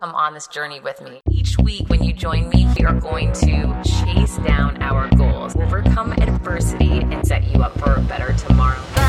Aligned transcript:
Come 0.00 0.14
on 0.14 0.32
this 0.32 0.46
journey 0.46 0.78
with 0.78 1.00
me. 1.02 1.20
Each 1.28 1.58
week, 1.58 1.88
when 1.88 2.04
you 2.04 2.12
join 2.12 2.48
me, 2.50 2.72
we 2.78 2.84
are 2.84 2.94
going 2.94 3.32
to 3.32 3.82
chase 3.82 4.36
down 4.46 4.80
our 4.80 5.08
goals, 5.16 5.56
overcome 5.56 6.12
adversity, 6.12 7.00
and 7.00 7.26
set 7.26 7.42
you 7.52 7.62
up 7.64 7.76
for 7.80 7.94
a 7.94 8.00
better 8.02 8.32
tomorrow. 8.34 9.07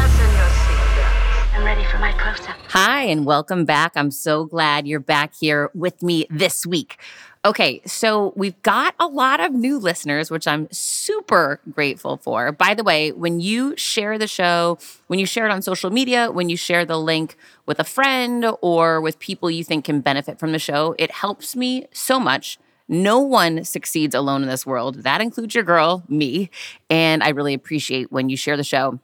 Ready 1.69 1.83
for 1.83 1.99
my 1.99 2.11
close 2.13 2.39
up. 2.49 2.57
Hi, 2.69 3.03
and 3.03 3.27
welcome 3.27 3.63
back. 3.63 3.91
I'm 3.95 4.09
so 4.09 4.43
glad 4.43 4.87
you're 4.87 4.99
back 4.99 5.35
here 5.35 5.69
with 5.75 6.01
me 6.01 6.25
this 6.31 6.65
week. 6.65 6.97
Okay, 7.45 7.79
so 7.85 8.33
we've 8.35 8.59
got 8.63 8.95
a 8.99 9.05
lot 9.05 9.39
of 9.39 9.53
new 9.53 9.77
listeners, 9.77 10.31
which 10.31 10.47
I'm 10.47 10.67
super 10.71 11.61
grateful 11.71 12.17
for. 12.17 12.51
By 12.51 12.73
the 12.73 12.83
way, 12.83 13.11
when 13.11 13.39
you 13.39 13.77
share 13.77 14.17
the 14.17 14.25
show, 14.25 14.79
when 15.05 15.19
you 15.19 15.27
share 15.27 15.45
it 15.45 15.51
on 15.51 15.61
social 15.61 15.91
media, 15.91 16.31
when 16.31 16.49
you 16.49 16.57
share 16.57 16.85
the 16.85 16.97
link 16.97 17.37
with 17.67 17.79
a 17.79 17.83
friend 17.83 18.47
or 18.63 18.99
with 18.99 19.19
people 19.19 19.51
you 19.51 19.63
think 19.63 19.85
can 19.85 20.01
benefit 20.01 20.39
from 20.39 20.53
the 20.53 20.57
show, 20.57 20.95
it 20.97 21.11
helps 21.11 21.55
me 21.55 21.85
so 21.93 22.19
much. 22.19 22.57
No 22.87 23.19
one 23.19 23.63
succeeds 23.63 24.15
alone 24.15 24.41
in 24.41 24.49
this 24.49 24.65
world. 24.65 25.03
That 25.03 25.21
includes 25.21 25.53
your 25.53 25.63
girl, 25.63 26.03
me. 26.09 26.49
And 26.89 27.21
I 27.21 27.29
really 27.29 27.53
appreciate 27.53 28.11
when 28.11 28.27
you 28.27 28.37
share 28.37 28.57
the 28.57 28.63
show 28.63 28.99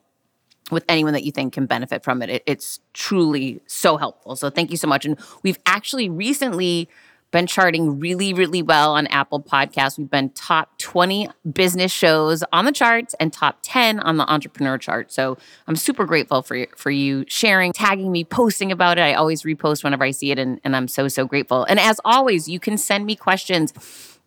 with 0.72 0.84
anyone 0.90 1.14
that 1.14 1.24
you 1.24 1.32
think 1.32 1.54
can 1.54 1.66
benefit 1.66 2.04
from 2.04 2.22
it. 2.22 2.30
it. 2.30 2.44
It's 2.46 2.80
truly 2.94 3.62
so 3.68 3.98
helpful. 3.98 4.36
So 4.36 4.50
thank 4.50 4.72
you 4.72 4.78
so 4.78 4.88
much. 4.88 5.06
And 5.06 5.18
we've 5.44 5.60
actually 5.66 6.10
recently 6.10 6.90
been 7.36 7.48
charting 7.48 8.00
really, 8.00 8.34
really 8.34 8.62
well 8.62 8.94
on 8.94 9.08
Apple 9.08 9.42
Podcasts. 9.42 9.98
We've 9.98 10.10
been 10.10 10.30
top 10.30 10.78
20 10.78 11.28
business 11.52 11.92
shows 11.92 12.46
on 12.54 12.64
the 12.64 12.72
charts 12.72 13.14
and 13.20 13.34
top 13.34 13.60
10 13.62 14.00
on 14.00 14.16
the 14.16 14.32
entrepreneur 14.32 14.78
chart. 14.78 15.12
So 15.12 15.38
I'm 15.68 15.76
super 15.76 16.06
grateful 16.06 16.44
for, 16.44 16.66
for 16.78 16.92
you 16.92 17.26
sharing, 17.28 17.74
tagging 17.74 18.10
me, 18.10 18.24
posting 18.24 18.72
about 18.72 18.98
it. 18.98 19.02
I 19.02 19.16
always 19.16 19.44
repost 19.44 19.84
whenever 19.84 20.06
I 20.06 20.12
see 20.12 20.32
it, 20.32 20.40
and, 20.40 20.62
and 20.64 20.78
I'm 20.78 20.88
so, 20.88 21.10
so 21.10 21.26
grateful. 21.26 21.66
And 21.66 21.78
as 21.78 22.00
always, 22.06 22.48
you 22.48 22.60
can 22.60 22.78
send 22.78 23.06
me 23.06 23.18
questions 23.18 23.74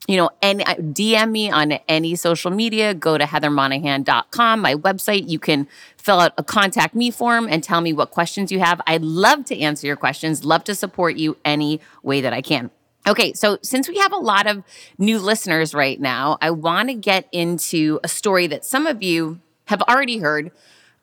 you 0.06 0.16
know, 0.16 0.30
any 0.40 0.64
uh, 0.64 0.74
DM 0.76 1.30
me 1.30 1.50
on 1.50 1.72
any 1.88 2.14
social 2.16 2.50
media. 2.50 2.94
Go 2.94 3.18
to 3.18 3.24
heathermonahan.com, 3.24 4.60
my 4.60 4.74
website. 4.74 5.28
You 5.28 5.38
can 5.38 5.66
fill 5.96 6.20
out 6.20 6.32
a 6.38 6.42
contact 6.42 6.94
me 6.94 7.10
form 7.10 7.48
and 7.48 7.62
tell 7.62 7.80
me 7.80 7.92
what 7.92 8.10
questions 8.10 8.50
you 8.50 8.60
have. 8.60 8.80
I'd 8.86 9.02
love 9.02 9.44
to 9.46 9.58
answer 9.58 9.86
your 9.86 9.96
questions, 9.96 10.44
love 10.44 10.64
to 10.64 10.74
support 10.74 11.16
you 11.16 11.36
any 11.44 11.80
way 12.02 12.20
that 12.20 12.32
I 12.32 12.40
can. 12.40 12.70
Okay, 13.06 13.32
so 13.32 13.58
since 13.62 13.88
we 13.88 13.96
have 13.98 14.12
a 14.12 14.18
lot 14.18 14.46
of 14.46 14.62
new 14.98 15.18
listeners 15.18 15.74
right 15.74 15.98
now, 15.98 16.36
I 16.42 16.50
want 16.50 16.88
to 16.90 16.94
get 16.94 17.26
into 17.32 18.00
a 18.04 18.08
story 18.08 18.46
that 18.48 18.64
some 18.64 18.86
of 18.86 19.02
you 19.02 19.40
have 19.66 19.82
already 19.82 20.18
heard. 20.18 20.50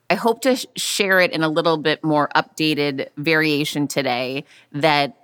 I 0.09 0.16
hope 0.16 0.42
to 0.42 0.56
sh- 0.56 0.66
share 0.76 1.20
it 1.20 1.32
in 1.32 1.42
a 1.42 1.50
little 1.50 1.78
bit 1.78 2.04
more 2.04 2.30
updated 2.36 3.09
variation 3.18 3.88
today 3.88 4.44
that 4.72 5.16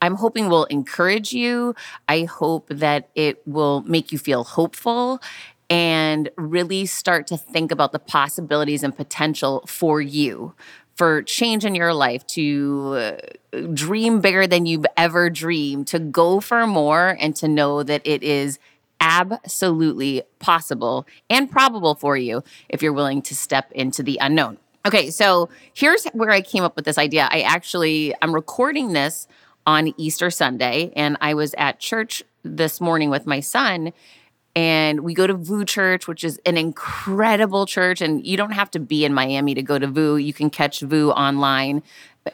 I'm 0.00 0.16
hoping 0.16 0.48
will 0.48 0.64
encourage 0.64 1.32
you. 1.32 1.74
I 2.08 2.24
hope 2.24 2.68
that 2.68 3.08
it 3.14 3.42
will 3.46 3.82
make 3.82 4.12
you 4.12 4.18
feel 4.18 4.44
hopeful 4.44 5.20
and 5.68 6.30
really 6.36 6.86
start 6.86 7.26
to 7.28 7.36
think 7.36 7.72
about 7.72 7.92
the 7.92 7.98
possibilities 7.98 8.82
and 8.82 8.96
potential 8.96 9.64
for 9.66 10.00
you 10.00 10.54
for 10.96 11.22
change 11.22 11.64
in 11.64 11.74
your 11.74 11.92
life, 11.92 12.26
to 12.26 13.18
uh, 13.52 13.66
dream 13.74 14.20
bigger 14.20 14.46
than 14.46 14.64
you've 14.64 14.86
ever 14.96 15.28
dreamed, 15.28 15.86
to 15.88 15.98
go 15.98 16.40
for 16.40 16.66
more, 16.66 17.16
and 17.20 17.36
to 17.36 17.46
know 17.46 17.82
that 17.82 18.00
it 18.06 18.22
is 18.22 18.58
absolutely 18.98 20.22
possible 20.38 21.06
and 21.28 21.50
probable 21.50 21.94
for 21.94 22.16
you 22.16 22.42
if 22.70 22.82
you're 22.82 22.94
willing 22.94 23.20
to 23.20 23.34
step 23.34 23.70
into 23.72 24.02
the 24.02 24.18
unknown. 24.22 24.56
Okay, 24.86 25.10
so 25.10 25.50
here's 25.74 26.06
where 26.06 26.30
I 26.30 26.40
came 26.40 26.62
up 26.62 26.76
with 26.76 26.86
this 26.86 26.96
idea. 26.96 27.28
I 27.30 27.42
actually, 27.42 28.14
I'm 28.22 28.34
recording 28.34 28.92
this 28.92 29.28
on 29.66 29.92
Easter 29.96 30.30
Sunday, 30.30 30.92
and 30.94 31.16
I 31.20 31.34
was 31.34 31.54
at 31.58 31.80
church 31.80 32.22
this 32.42 32.80
morning 32.80 33.10
with 33.10 33.26
my 33.26 33.40
son 33.40 33.92
and 34.56 35.00
we 35.00 35.12
go 35.12 35.26
to 35.26 35.34
VOUS 35.34 35.66
Church, 35.66 36.08
which 36.08 36.24
is 36.24 36.40
an 36.46 36.56
incredible 36.56 37.66
church. 37.66 38.00
And 38.00 38.26
you 38.26 38.38
don't 38.38 38.52
have 38.52 38.70
to 38.70 38.80
be 38.80 39.04
in 39.04 39.12
Miami 39.12 39.54
to 39.54 39.62
go 39.62 39.78
to 39.78 39.86
VOUS. 39.86 40.22
You 40.22 40.32
can 40.32 40.48
catch 40.48 40.80
VOUS 40.80 41.12
online. 41.12 41.82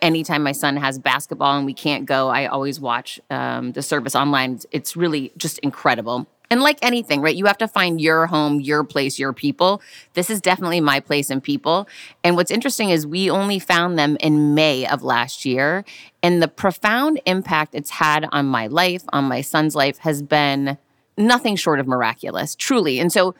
Anytime 0.00 0.44
my 0.44 0.52
son 0.52 0.76
has 0.76 1.00
basketball 1.00 1.56
and 1.56 1.66
we 1.66 1.74
can't 1.74 2.06
go, 2.06 2.28
I 2.28 2.46
always 2.46 2.78
watch 2.78 3.20
um, 3.28 3.72
the 3.72 3.82
service 3.82 4.14
online. 4.14 4.60
It's 4.70 4.96
really 4.96 5.32
just 5.36 5.58
incredible. 5.58 6.28
And 6.52 6.60
like 6.60 6.78
anything, 6.82 7.22
right? 7.22 7.34
You 7.34 7.46
have 7.46 7.56
to 7.58 7.66
find 7.66 7.98
your 7.98 8.26
home, 8.26 8.60
your 8.60 8.84
place, 8.84 9.18
your 9.18 9.32
people. 9.32 9.80
This 10.12 10.28
is 10.28 10.38
definitely 10.38 10.82
my 10.82 11.00
place 11.00 11.30
and 11.30 11.42
people. 11.42 11.88
And 12.22 12.36
what's 12.36 12.50
interesting 12.50 12.90
is 12.90 13.06
we 13.06 13.30
only 13.30 13.58
found 13.58 13.98
them 13.98 14.18
in 14.20 14.54
May 14.54 14.86
of 14.86 15.02
last 15.02 15.46
year. 15.46 15.82
And 16.22 16.42
the 16.42 16.48
profound 16.48 17.22
impact 17.24 17.74
it's 17.74 17.88
had 17.88 18.28
on 18.32 18.44
my 18.44 18.66
life, 18.66 19.02
on 19.14 19.24
my 19.24 19.40
son's 19.40 19.74
life, 19.74 19.96
has 20.00 20.20
been 20.20 20.76
nothing 21.16 21.56
short 21.56 21.80
of 21.80 21.86
miraculous, 21.86 22.54
truly. 22.54 23.00
And 23.00 23.10
so 23.10 23.34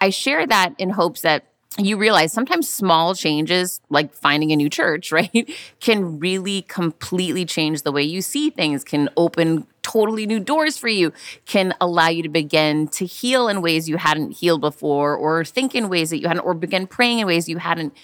I 0.00 0.10
share 0.10 0.44
that 0.44 0.74
in 0.78 0.90
hopes 0.90 1.20
that 1.20 1.44
you 1.78 1.96
realize 1.96 2.32
sometimes 2.32 2.68
small 2.68 3.14
changes, 3.14 3.80
like 3.88 4.12
finding 4.12 4.50
a 4.50 4.56
new 4.56 4.68
church, 4.68 5.12
right, 5.12 5.48
can 5.78 6.18
really 6.18 6.62
completely 6.62 7.44
change 7.44 7.82
the 7.82 7.92
way 7.92 8.02
you 8.02 8.20
see 8.20 8.50
things, 8.50 8.82
can 8.82 9.08
open 9.16 9.68
totally 9.92 10.26
new 10.26 10.40
doors 10.40 10.76
for 10.76 10.88
you, 10.88 11.12
can 11.46 11.74
allow 11.80 12.08
you 12.08 12.22
to 12.22 12.28
begin 12.28 12.88
to 12.88 13.06
heal 13.06 13.48
in 13.48 13.62
ways 13.62 13.88
you 13.88 13.96
hadn't 13.96 14.32
healed 14.32 14.60
before, 14.60 15.16
or 15.16 15.44
think 15.44 15.74
in 15.74 15.88
ways 15.88 16.10
that 16.10 16.20
you 16.20 16.28
hadn't, 16.28 16.44
or 16.44 16.54
begin 16.54 16.86
praying 16.86 17.20
in 17.20 17.26
ways 17.26 17.48
you 17.48 17.58
hadn't. 17.58 17.94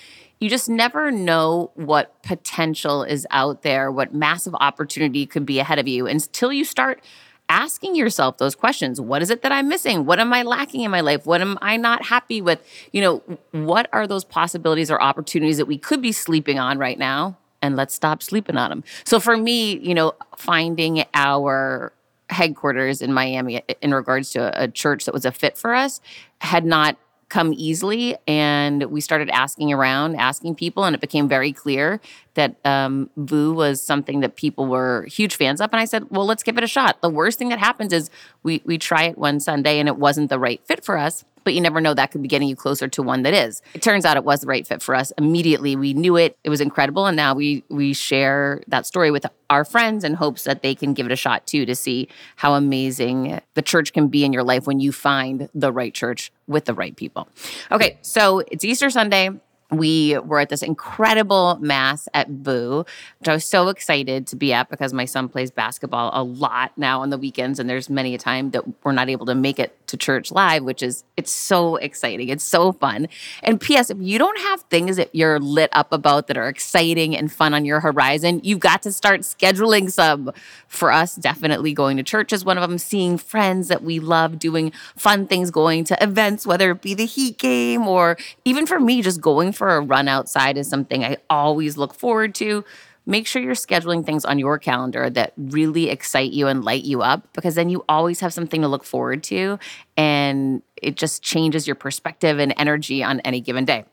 You 0.41 0.51
just 0.51 0.69
never 0.69 1.11
know 1.11 1.71
what 1.75 2.23
potential 2.23 3.03
is 3.03 3.27
out 3.31 3.63
there, 3.63 3.91
what 3.91 4.13
massive 4.15 4.55
opportunity 4.55 5.27
could 5.27 5.47
be 5.47 5.59
ahead 5.59 5.79
of 5.79 5.87
you 5.89 6.07
until 6.07 6.53
you 6.53 6.65
start 6.65 7.03
asking 7.49 7.95
yourself 7.95 8.39
those 8.39 8.55
questions. 8.55 9.01
What 9.01 9.23
is 9.23 9.31
it 9.31 9.43
that 9.43 9.53
I'm 9.53 9.69
missing? 9.69 10.07
What 10.07 10.19
am 10.19 10.33
I 10.33 10.43
lacking 10.43 10.81
in 10.81 10.91
my 10.91 11.03
life? 11.03 11.27
What 11.27 11.41
am 11.41 11.59
I 11.63 11.77
not 11.77 12.05
happy 12.07 12.41
with? 12.41 12.67
You 12.93 13.03
know, 13.03 13.39
what 13.53 13.89
are 13.93 14.07
those 14.07 14.25
possibilities 14.25 14.91
or 14.91 15.01
opportunities 15.01 15.59
that 15.59 15.67
we 15.67 15.79
could 15.79 16.01
be 16.03 16.13
sleeping 16.13 16.59
on 16.59 16.79
right 16.79 16.99
now? 16.99 17.39
And 17.65 17.77
let's 17.77 17.95
stop 17.95 18.23
sleeping 18.23 18.59
on 18.59 18.69
them. 18.69 18.85
So 19.05 19.19
for 19.19 19.39
me, 19.39 19.79
you 19.79 19.95
know, 19.95 20.13
finding 20.37 21.05
our 21.15 21.95
headquarters 22.29 23.01
in 23.01 23.11
Miami 23.15 23.63
in 23.81 23.95
regards 23.95 24.31
to 24.33 24.63
a, 24.63 24.69
church 24.69 25.07
that 25.07 25.15
was 25.15 25.25
a 25.25 25.33
fit 25.33 25.57
for 25.57 25.75
us 25.75 26.03
had 26.43 26.67
not 26.67 26.99
come 27.31 27.55
easily. 27.57 28.17
And 28.29 28.85
we 28.85 29.01
started 29.01 29.31
asking 29.31 29.73
around, 29.73 30.17
asking 30.17 30.57
people, 30.57 30.85
and 30.85 30.95
it 30.95 31.01
became 31.01 31.27
very 31.27 31.53
clear 31.53 32.03
that 32.35 32.57
um, 32.67 33.09
VOUS 33.17 33.55
was 33.55 33.83
something 33.83 34.21
that 34.21 34.37
people 34.37 34.67
were 34.67 35.07
huge 35.07 35.37
fans 35.37 35.63
of. 35.63 35.71
And 35.73 35.81
I 35.81 35.87
said, 35.87 36.05
well, 36.11 36.27
let's 36.27 36.43
give 36.43 36.59
it 36.59 36.65
a 36.65 36.69
shot. 36.69 37.01
The 37.01 37.09
worst 37.09 37.39
thing 37.39 37.49
that 37.49 37.59
happens 37.59 37.95
is 37.95 38.11
we, 38.43 38.61
we 38.67 38.77
try 38.77 39.05
it 39.05 39.17
one 39.17 39.41
Sunday 39.41 39.79
and 39.79 39.89
it 39.89 39.97
wasn't 39.97 40.29
the 40.29 40.39
right 40.39 40.61
fit 40.67 40.85
for 40.85 40.99
us 40.99 41.25
but 41.45 41.55
you 41.55 41.61
never 41.61 41.81
know 41.81 41.95
that 41.95 42.11
could 42.11 42.23
be 42.23 42.29
getting 42.29 42.49
you 42.49 42.57
closer 42.57 42.89
to 42.89 43.03
one 43.03 43.23
that 43.23 43.35
is. 43.35 43.63
It 43.75 43.83
turns 43.83 44.05
out 44.05 44.17
it 44.17 44.25
was 44.25 44.41
the 44.41 44.47
right 44.47 44.67
fit 44.67 44.83
for 44.83 44.95
us. 44.95 45.13
Immediately 45.19 45.77
we 45.77 45.95
knew 45.95 46.17
it. 46.17 46.37
It 46.43 46.51
was 46.51 46.61
incredible 46.61 47.07
and 47.07 47.17
now 47.17 47.35
we 47.35 47.65
we 47.69 47.93
share 47.93 48.63
that 48.69 48.87
story 48.87 49.11
with 49.11 49.27
our 49.51 49.65
friends 49.65 50.05
in 50.05 50.15
hopes 50.15 50.45
that 50.45 50.63
they 50.63 50.75
can 50.75 50.95
give 50.95 51.07
it 51.07 51.13
a 51.13 51.17
shot 51.17 51.47
too 51.47 51.67
to 51.67 51.75
see 51.75 52.09
how 52.37 52.55
amazing 52.55 53.41
the 53.55 53.63
church 53.63 53.93
can 53.93 54.09
be 54.09 54.25
in 54.25 54.33
your 54.33 54.43
life 54.43 54.67
when 54.67 54.81
you 54.81 54.91
find 54.91 55.49
the 55.55 55.71
right 55.71 55.95
church 55.95 56.33
with 56.47 56.65
the 56.65 56.75
right 56.75 56.97
people. 56.97 57.29
Okay, 57.71 57.99
so 58.03 58.43
it's 58.51 58.65
Easter 58.65 58.91
Sunday 58.91 59.31
we 59.79 60.19
were 60.19 60.41
at 60.41 60.49
this 60.49 60.63
incredible 60.63 61.59
mass 61.61 62.09
at 62.15 62.29
VOUS, 62.29 62.85
which 63.19 63.29
I 63.29 63.35
was 63.35 63.45
so 63.45 63.69
excited 63.69 64.27
to 64.29 64.37
be 64.37 64.53
at 64.53 64.69
because 64.69 64.93
my 64.93 65.05
son 65.05 65.29
plays 65.29 65.51
basketball 65.51 66.11
a 66.13 66.23
lot 66.23 66.73
now 66.77 67.03
on 67.03 67.11
the 67.11 67.19
weekends, 67.19 67.59
and 67.59 67.69
there's 67.69 67.89
many 67.89 68.15
a 68.15 68.19
time 68.19 68.51
that 68.51 68.65
we're 68.85 68.93
not 68.93 69.09
able 69.09 69.27
to 69.27 69.35
make 69.35 69.59
it 69.59 69.77
to 69.89 69.97
church 69.97 70.33
live, 70.33 70.65
which 70.65 70.83
is 70.83 71.05
it's 71.17 71.31
so 71.31 71.77
exciting. 71.77 72.29
It's 72.29 72.45
so 72.45 72.73
fun. 72.73 73.09
And 73.43 73.61
P.S. 73.61 73.91
If 73.91 73.99
you 74.01 74.19
don't 74.19 74.39
have 74.39 74.61
things 74.63 74.97
that 74.97 75.15
you're 75.15 75.39
lit 75.39 75.71
up 75.73 75.93
about 75.93 76.27
that 76.27 76.37
are 76.37 76.49
exciting 76.49 77.17
and 77.17 77.31
fun 77.31 77.55
on 77.55 77.65
your 77.65 77.81
horizon, 77.81 78.41
you've 78.43 78.61
got 78.61 78.83
to 78.83 78.93
start 78.93 79.21
scheduling 79.21 79.91
some. 79.91 80.33
For 80.67 80.91
us, 80.91 81.15
definitely 81.15 81.73
going 81.73 81.97
to 81.99 82.03
church 82.03 82.33
is 82.33 82.45
one 82.45 82.59
of 82.59 82.69
them. 82.69 82.79
Seeing 82.79 83.17
friends 83.17 83.69
that 83.69 83.83
we 83.83 84.01
love, 84.01 84.39
doing 84.39 84.73
fun 84.97 85.27
things, 85.27 85.51
going 85.51 85.85
to 85.85 86.03
events, 86.03 86.47
whether 86.47 86.73
it 86.73 86.83
be 86.83 86.95
the 86.95 87.07
Heat 87.07 87.39
game 87.39 87.87
or 87.87 88.17
even 88.45 88.67
for 88.67 88.81
me, 88.81 89.03
just 89.03 89.21
going 89.21 89.53
for 89.53 89.64
a 89.71 89.81
run 89.81 90.09
outside 90.09 90.57
is 90.57 90.69
something 90.69 91.05
I 91.05 91.19
always 91.29 91.77
look 91.77 91.95
forward 91.95 92.35
to. 92.37 92.65
Make 93.07 93.27
sure 93.27 93.43
you're 93.43 93.55
scheduling 93.55 94.05
things 94.05 94.25
on 94.25 94.39
your 94.39 94.59
calendar 94.59 95.11
that 95.11 95.35
really 95.37 95.91
excite 95.91 96.33
you 96.33 96.47
and 96.47 96.65
light 96.65 96.85
you 96.85 97.03
up 97.03 97.29
because 97.35 97.55
then 97.55 97.69
you 97.69 97.85
always 97.87 98.21
have 98.21 98.33
something 98.33 98.63
to 98.63 98.69
look 98.69 98.83
forward 98.85 99.23
to 99.25 99.59
and 99.97 100.63
it 100.77 100.97
just 100.97 101.23
changes 101.23 101.67
your 101.67 101.77
perspective 101.77 102.39
and 102.39 102.55
energy 102.57 103.03
on 103.03 103.21
any 103.21 103.43
given 103.43 103.67
day. 103.67 103.85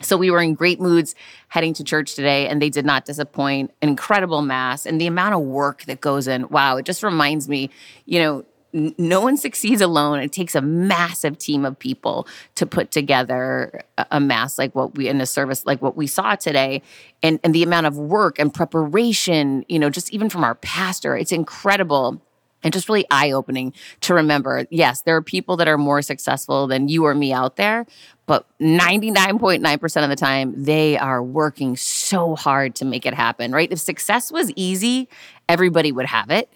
So 0.00 0.16
we 0.16 0.30
were 0.30 0.40
in 0.40 0.54
great 0.54 0.80
moods 0.80 1.14
heading 1.48 1.74
to 1.74 1.84
church 1.84 2.14
today, 2.14 2.48
and 2.48 2.60
they 2.60 2.70
did 2.70 2.84
not 2.84 3.04
disappoint. 3.04 3.72
An 3.82 3.88
incredible 3.88 4.42
mass 4.42 4.86
and 4.86 5.00
the 5.00 5.06
amount 5.06 5.34
of 5.34 5.42
work 5.42 5.84
that 5.84 6.00
goes 6.00 6.26
in. 6.26 6.48
Wow, 6.48 6.76
it 6.76 6.84
just 6.84 7.02
reminds 7.02 7.48
me, 7.48 7.70
you 8.04 8.18
know, 8.18 8.44
no 8.76 9.20
one 9.22 9.36
succeeds 9.36 9.80
alone. 9.80 10.20
It 10.20 10.32
takes 10.32 10.54
a 10.54 10.60
massive 10.60 11.38
team 11.38 11.64
of 11.64 11.78
people 11.78 12.28
to 12.56 12.66
put 12.66 12.90
together 12.90 13.82
a, 14.10 14.20
mass 14.20 14.58
like 14.58 14.74
what 14.74 14.96
we 14.96 15.08
in 15.08 15.20
a 15.20 15.26
service 15.26 15.64
like 15.64 15.80
what 15.80 15.96
we 15.96 16.06
saw 16.06 16.34
today, 16.34 16.82
and 17.22 17.40
and 17.42 17.54
the 17.54 17.62
amount 17.62 17.86
of 17.86 17.96
work 17.96 18.38
and 18.38 18.52
preparation, 18.52 19.64
you 19.68 19.78
know, 19.78 19.88
just 19.88 20.12
even 20.12 20.28
from 20.28 20.44
our 20.44 20.54
pastor, 20.56 21.16
it's 21.16 21.32
incredible 21.32 22.20
and 22.62 22.72
just 22.72 22.88
really 22.88 23.06
eye 23.10 23.30
opening 23.30 23.72
to 24.00 24.14
remember 24.14 24.66
yes, 24.70 25.02
there 25.02 25.16
are 25.16 25.22
people 25.22 25.56
that 25.56 25.68
are 25.68 25.78
more 25.78 26.02
successful 26.02 26.66
than 26.66 26.88
you 26.88 27.04
or 27.06 27.14
me 27.14 27.32
out 27.32 27.56
there, 27.56 27.86
but 28.26 28.46
99.9% 28.60 30.02
of 30.02 30.10
the 30.10 30.16
time, 30.16 30.52
they 30.56 30.98
are 30.98 31.22
working 31.22 31.76
so 31.76 32.34
hard 32.34 32.74
to 32.76 32.84
make 32.84 33.06
it 33.06 33.14
happen, 33.14 33.52
right? 33.52 33.70
If 33.70 33.78
success 33.78 34.32
was 34.32 34.52
easy, 34.56 35.08
everybody 35.48 35.92
would 35.92 36.06
have 36.06 36.30
it. 36.30 36.50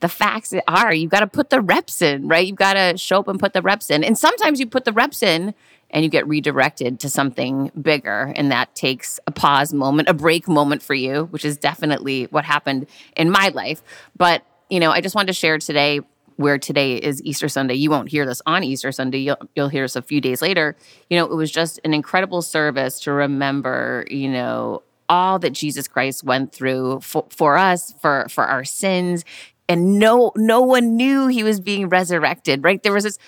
The 0.00 0.08
facts 0.08 0.52
are 0.68 0.92
you've 0.92 1.10
got 1.10 1.20
to 1.20 1.26
put 1.26 1.50
the 1.50 1.60
reps 1.60 2.02
in, 2.02 2.28
right? 2.28 2.46
You've 2.46 2.56
got 2.56 2.74
to 2.74 2.98
show 2.98 3.18
up 3.18 3.28
and 3.28 3.40
put 3.40 3.52
the 3.52 3.62
reps 3.62 3.90
in. 3.90 4.04
And 4.04 4.16
sometimes 4.18 4.60
you 4.60 4.66
put 4.66 4.84
the 4.84 4.92
reps 4.92 5.22
in 5.22 5.54
and 5.90 6.04
you 6.04 6.10
get 6.10 6.26
redirected 6.26 7.00
to 7.00 7.08
something 7.08 7.70
bigger. 7.80 8.32
And 8.36 8.50
that 8.50 8.74
takes 8.74 9.18
a 9.26 9.30
pause 9.30 9.72
moment, 9.72 10.08
a 10.08 10.14
break 10.14 10.48
moment 10.48 10.82
for 10.82 10.94
you, 10.94 11.24
which 11.30 11.44
is 11.44 11.56
definitely 11.56 12.24
what 12.24 12.44
happened 12.44 12.86
in 13.16 13.30
my 13.30 13.48
life. 13.48 13.82
But 14.16 14.44
you 14.68 14.80
know, 14.80 14.90
I 14.90 15.00
just 15.00 15.14
wanted 15.14 15.28
to 15.28 15.32
share 15.32 15.58
today 15.58 16.00
where 16.36 16.58
today 16.58 16.96
is 16.96 17.22
Easter 17.22 17.48
Sunday. 17.48 17.74
You 17.74 17.90
won't 17.90 18.10
hear 18.10 18.26
this 18.26 18.42
on 18.46 18.62
Easter 18.62 18.92
Sunday. 18.92 19.18
You'll, 19.18 19.38
you'll 19.54 19.68
hear 19.68 19.84
this 19.84 19.96
a 19.96 20.02
few 20.02 20.20
days 20.20 20.42
later. 20.42 20.76
You 21.08 21.18
know, 21.18 21.24
it 21.24 21.34
was 21.34 21.50
just 21.50 21.80
an 21.84 21.94
incredible 21.94 22.42
service 22.42 23.00
to 23.00 23.12
remember, 23.12 24.04
you 24.10 24.28
know, 24.28 24.82
all 25.08 25.38
that 25.38 25.50
Jesus 25.50 25.88
Christ 25.88 26.24
went 26.24 26.52
through 26.52 27.00
for, 27.00 27.26
for 27.30 27.56
us, 27.56 27.94
for 28.02 28.26
for 28.28 28.44
our 28.44 28.64
sins. 28.64 29.24
And 29.68 29.98
no 29.98 30.32
no 30.36 30.60
one 30.60 30.96
knew 30.96 31.26
he 31.26 31.42
was 31.42 31.60
being 31.60 31.88
resurrected, 31.88 32.62
right? 32.62 32.82
There 32.82 32.92
was 32.92 33.04
this 33.04 33.18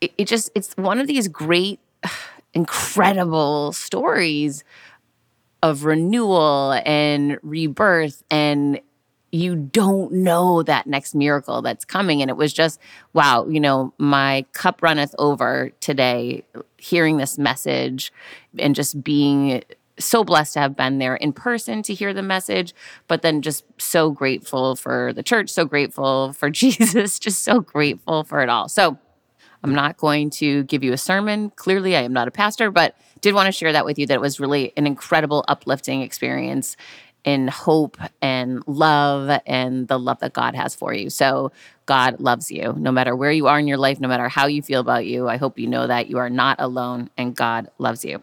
it, 0.00 0.12
it 0.18 0.28
just 0.28 0.50
it's 0.54 0.74
one 0.76 0.98
of 0.98 1.06
these 1.06 1.28
great 1.28 1.80
incredible 2.54 3.72
stories 3.72 4.64
of 5.62 5.84
renewal 5.84 6.80
and 6.84 7.38
rebirth 7.42 8.22
and 8.30 8.80
you 9.32 9.54
don't 9.54 10.12
know 10.12 10.62
that 10.62 10.86
next 10.86 11.14
miracle 11.14 11.60
that's 11.60 11.84
coming. 11.84 12.22
And 12.22 12.30
it 12.30 12.36
was 12.36 12.52
just, 12.52 12.80
wow, 13.12 13.46
you 13.46 13.60
know, 13.60 13.92
my 13.98 14.46
cup 14.52 14.82
runneth 14.82 15.14
over 15.18 15.70
today, 15.80 16.44
hearing 16.78 17.16
this 17.16 17.36
message 17.36 18.12
and 18.58 18.74
just 18.74 19.02
being 19.02 19.62
so 19.98 20.24
blessed 20.24 20.54
to 20.54 20.60
have 20.60 20.76
been 20.76 20.98
there 20.98 21.16
in 21.16 21.32
person 21.32 21.82
to 21.82 21.94
hear 21.94 22.12
the 22.12 22.22
message, 22.22 22.74
but 23.08 23.22
then 23.22 23.42
just 23.42 23.64
so 23.78 24.10
grateful 24.10 24.76
for 24.76 25.12
the 25.12 25.22
church, 25.22 25.50
so 25.50 25.64
grateful 25.64 26.32
for 26.32 26.50
Jesus, 26.56 27.18
just 27.18 27.42
so 27.42 27.60
grateful 27.60 28.24
for 28.24 28.40
it 28.40 28.48
all. 28.48 28.68
So 28.68 28.98
I'm 29.62 29.74
not 29.74 29.96
going 29.96 30.30
to 30.30 30.64
give 30.64 30.84
you 30.84 30.92
a 30.92 30.98
sermon. 30.98 31.50
Clearly, 31.56 31.96
I 31.96 32.02
am 32.02 32.12
not 32.12 32.28
a 32.28 32.30
pastor, 32.30 32.70
but 32.70 32.96
did 33.20 33.34
want 33.34 33.46
to 33.46 33.52
share 33.52 33.72
that 33.72 33.84
with 33.84 33.98
you 33.98 34.06
that 34.06 34.14
it 34.14 34.20
was 34.20 34.38
really 34.38 34.72
an 34.76 34.86
incredible, 34.86 35.44
uplifting 35.48 36.02
experience 36.02 36.76
in 37.24 37.48
hope 37.48 37.96
and 38.22 38.62
love 38.68 39.40
and 39.46 39.88
the 39.88 39.98
love 39.98 40.20
that 40.20 40.32
God 40.32 40.54
has 40.54 40.76
for 40.76 40.94
you. 40.94 41.10
So, 41.10 41.50
God 41.86 42.20
loves 42.20 42.50
you 42.50 42.74
no 42.78 42.92
matter 42.92 43.16
where 43.16 43.32
you 43.32 43.48
are 43.48 43.58
in 43.58 43.66
your 43.66 43.78
life, 43.78 43.98
no 43.98 44.08
matter 44.08 44.28
how 44.28 44.46
you 44.46 44.62
feel 44.62 44.80
about 44.80 45.06
you. 45.06 45.28
I 45.28 45.36
hope 45.36 45.58
you 45.58 45.66
know 45.66 45.86
that 45.86 46.08
you 46.08 46.18
are 46.18 46.30
not 46.30 46.56
alone 46.60 47.10
and 47.16 47.34
God 47.34 47.70
loves 47.78 48.04
you. 48.04 48.22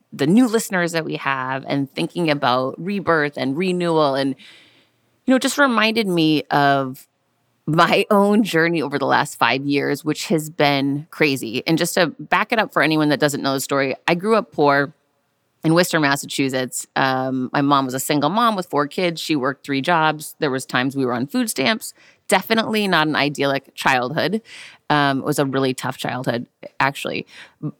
the 0.13 0.27
new 0.27 0.47
listeners 0.47 0.91
that 0.91 1.05
we 1.05 1.15
have 1.15 1.63
and 1.67 1.91
thinking 1.93 2.29
about 2.29 2.75
rebirth 2.77 3.37
and 3.37 3.57
renewal 3.57 4.15
and 4.15 4.35
you 5.25 5.33
know 5.33 5.39
just 5.39 5.57
reminded 5.57 6.07
me 6.07 6.43
of 6.51 7.07
my 7.65 8.05
own 8.11 8.43
journey 8.43 8.81
over 8.81 8.99
the 8.99 9.05
last 9.05 9.35
five 9.37 9.65
years 9.65 10.03
which 10.03 10.27
has 10.27 10.49
been 10.49 11.07
crazy. 11.11 11.63
And 11.65 11.77
just 11.77 11.93
to 11.95 12.07
back 12.19 12.51
it 12.51 12.59
up 12.59 12.73
for 12.73 12.81
anyone 12.81 13.09
that 13.09 13.19
doesn't 13.19 13.41
know 13.41 13.53
the 13.53 13.61
story 13.61 13.95
i 14.07 14.15
grew 14.15 14.35
up 14.35 14.51
poor 14.51 14.93
in 15.63 15.73
worcester 15.73 15.99
massachusetts. 15.99 16.87
Um, 16.95 17.49
my 17.53 17.61
mom 17.61 17.85
was 17.85 17.93
a 17.93 17.99
single 17.99 18.29
mom 18.29 18.55
with 18.55 18.67
four 18.67 18.87
kids. 18.87 19.21
She 19.21 19.35
worked 19.35 19.65
three 19.65 19.81
jobs. 19.81 20.35
There 20.39 20.51
was 20.51 20.65
times 20.65 20.95
we 20.95 21.05
were 21.05 21.13
on 21.13 21.27
food 21.27 21.49
stamps 21.49 21.93
definitely 22.31 22.87
not 22.87 23.07
an 23.09 23.15
idyllic 23.17 23.75
childhood. 23.75 24.41
Um, 24.89 25.19
it 25.19 25.25
was 25.25 25.37
a 25.37 25.45
really 25.45 25.73
tough 25.73 25.97
childhood, 25.97 26.47
actually. 26.79 27.27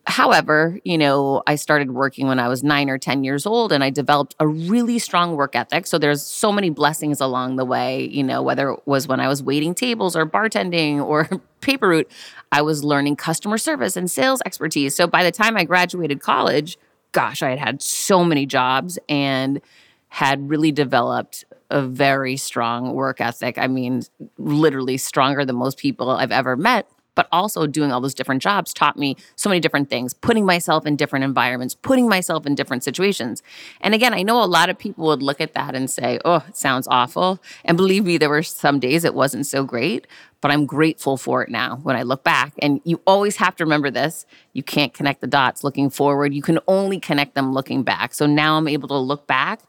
However, 0.08 0.78
you 0.84 0.98
know, 0.98 1.42
I 1.48 1.56
started 1.56 1.92
working 1.92 2.28
when 2.28 2.38
I 2.38 2.50
was 2.50 2.62
nine 2.62 2.90
or 2.90 2.98
10 2.98 3.24
years 3.24 3.46
old 3.46 3.72
and 3.72 3.82
I 3.82 3.92
developed 3.92 4.36
a 4.42 4.48
really 4.48 5.00
strong 5.00 5.38
work 5.38 5.56
ethic. 5.56 5.88
So 5.88 5.98
there's 5.98 6.22
so 6.22 6.52
many 6.52 6.70
blessings 6.70 7.22
along 7.22 7.56
the 7.56 7.64
way, 7.64 8.10
you 8.10 8.24
know, 8.24 8.44
whether 8.44 8.72
it 8.72 8.82
was 8.86 9.08
when 9.08 9.22
I 9.22 9.30
was 9.30 9.42
waiting 9.42 9.74
tables 9.74 10.18
or 10.18 10.26
bartending 10.26 11.02
or 11.06 11.30
paper 11.62 11.88
route, 11.88 12.12
I 12.52 12.62
was 12.62 12.84
learning 12.84 13.16
customer 13.16 13.58
service 13.58 13.96
and 13.96 14.12
sales 14.12 14.42
expertise. 14.46 14.96
So 14.96 15.08
by 15.08 15.24
the 15.24 15.32
time 15.32 15.56
I 15.56 15.64
graduated 15.64 16.20
college, 16.20 16.78
gosh, 17.14 17.42
I 17.42 17.52
had 17.52 17.60
had 17.60 17.82
so 17.82 18.26
many 18.26 18.46
jobs 18.46 19.00
and 19.08 19.62
had 20.10 20.50
really 20.50 20.74
developed 20.74 21.46
a 21.72 21.82
very 21.82 22.38
strong 22.38 22.94
work 22.94 23.22
ethic. 23.22 23.58
I 23.58 23.68
mean, 23.68 24.04
literally 24.38 24.98
stronger 24.98 25.46
than 25.46 25.56
most 25.56 25.78
people 25.78 26.10
I've 26.10 26.32
ever 26.32 26.56
met 26.56 26.88
but 27.16 27.28
also 27.32 27.68
doing 27.68 27.92
all 27.92 28.02
those 28.02 28.14
different 28.14 28.42
jobs 28.42 28.74
taught 28.74 28.98
me 28.98 29.18
so 29.36 29.50
many 29.50 29.60
different 29.60 29.90
things, 29.90 30.14
putting 30.14 30.46
myself 30.46 30.86
in 30.86 30.96
different 30.96 31.26
environments, 31.26 31.76
putting 31.76 32.08
myself 32.08 32.46
in 32.46 32.56
different 32.56 32.84
situations. 32.84 33.44
And 33.82 33.94
again, 33.94 34.14
I 34.14 34.24
know 34.24 34.44
a 34.44 34.46
lot 34.46 34.70
of 34.70 34.78
people 34.78 35.06
would 35.08 35.22
look 35.22 35.42
at 35.42 35.54
that 35.54 35.76
and 35.76 35.90
say, 35.90 36.20
oh, 36.26 36.44
it 36.48 36.58
sounds 36.58 36.88
awful. 36.88 37.40
And 37.66 37.78
believe 37.78 38.06
me, 38.06 38.18
there 38.18 38.30
were 38.30 38.44
some 38.44 38.80
days 38.80 39.04
it 39.04 39.14
wasn't 39.14 39.46
so 39.46 39.64
great, 39.64 40.08
but 40.40 40.52
I'm 40.52 40.66
grateful 40.66 41.18
for 41.18 41.44
it 41.44 41.50
now 41.50 41.80
when 41.84 41.96
I 41.96 42.04
look 42.04 42.24
back. 42.24 42.54
And 42.60 42.82
you 42.84 43.02
always 43.06 43.36
have 43.38 43.56
to 43.58 43.66
remember 43.66 43.92
this 43.92 44.26
you 44.54 44.64
can't 44.64 44.94
connect 44.94 45.22
the 45.22 45.28
dots 45.28 45.64
looking 45.64 45.90
forward, 45.90 46.34
you 46.34 46.42
can 46.42 46.60
only 46.68 47.00
connect 47.00 47.36
them 47.36 47.54
looking 47.54 47.84
back. 47.84 48.14
So 48.14 48.26
now 48.26 48.58
I'm 48.58 48.68
able 48.68 48.88
to 48.90 48.98
look 48.98 49.28
back 49.28 49.62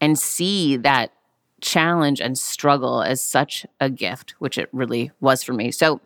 and 0.00 0.18
see 0.18 0.76
that 0.76 1.12
challenge 1.60 2.20
and 2.20 2.38
struggle 2.38 3.02
as 3.02 3.20
such 3.20 3.66
a 3.80 3.90
gift, 3.90 4.34
which 4.38 4.58
it 4.58 4.68
really 4.72 5.10
was 5.20 5.42
for 5.42 5.52
me. 5.52 5.70
So, 5.70 6.00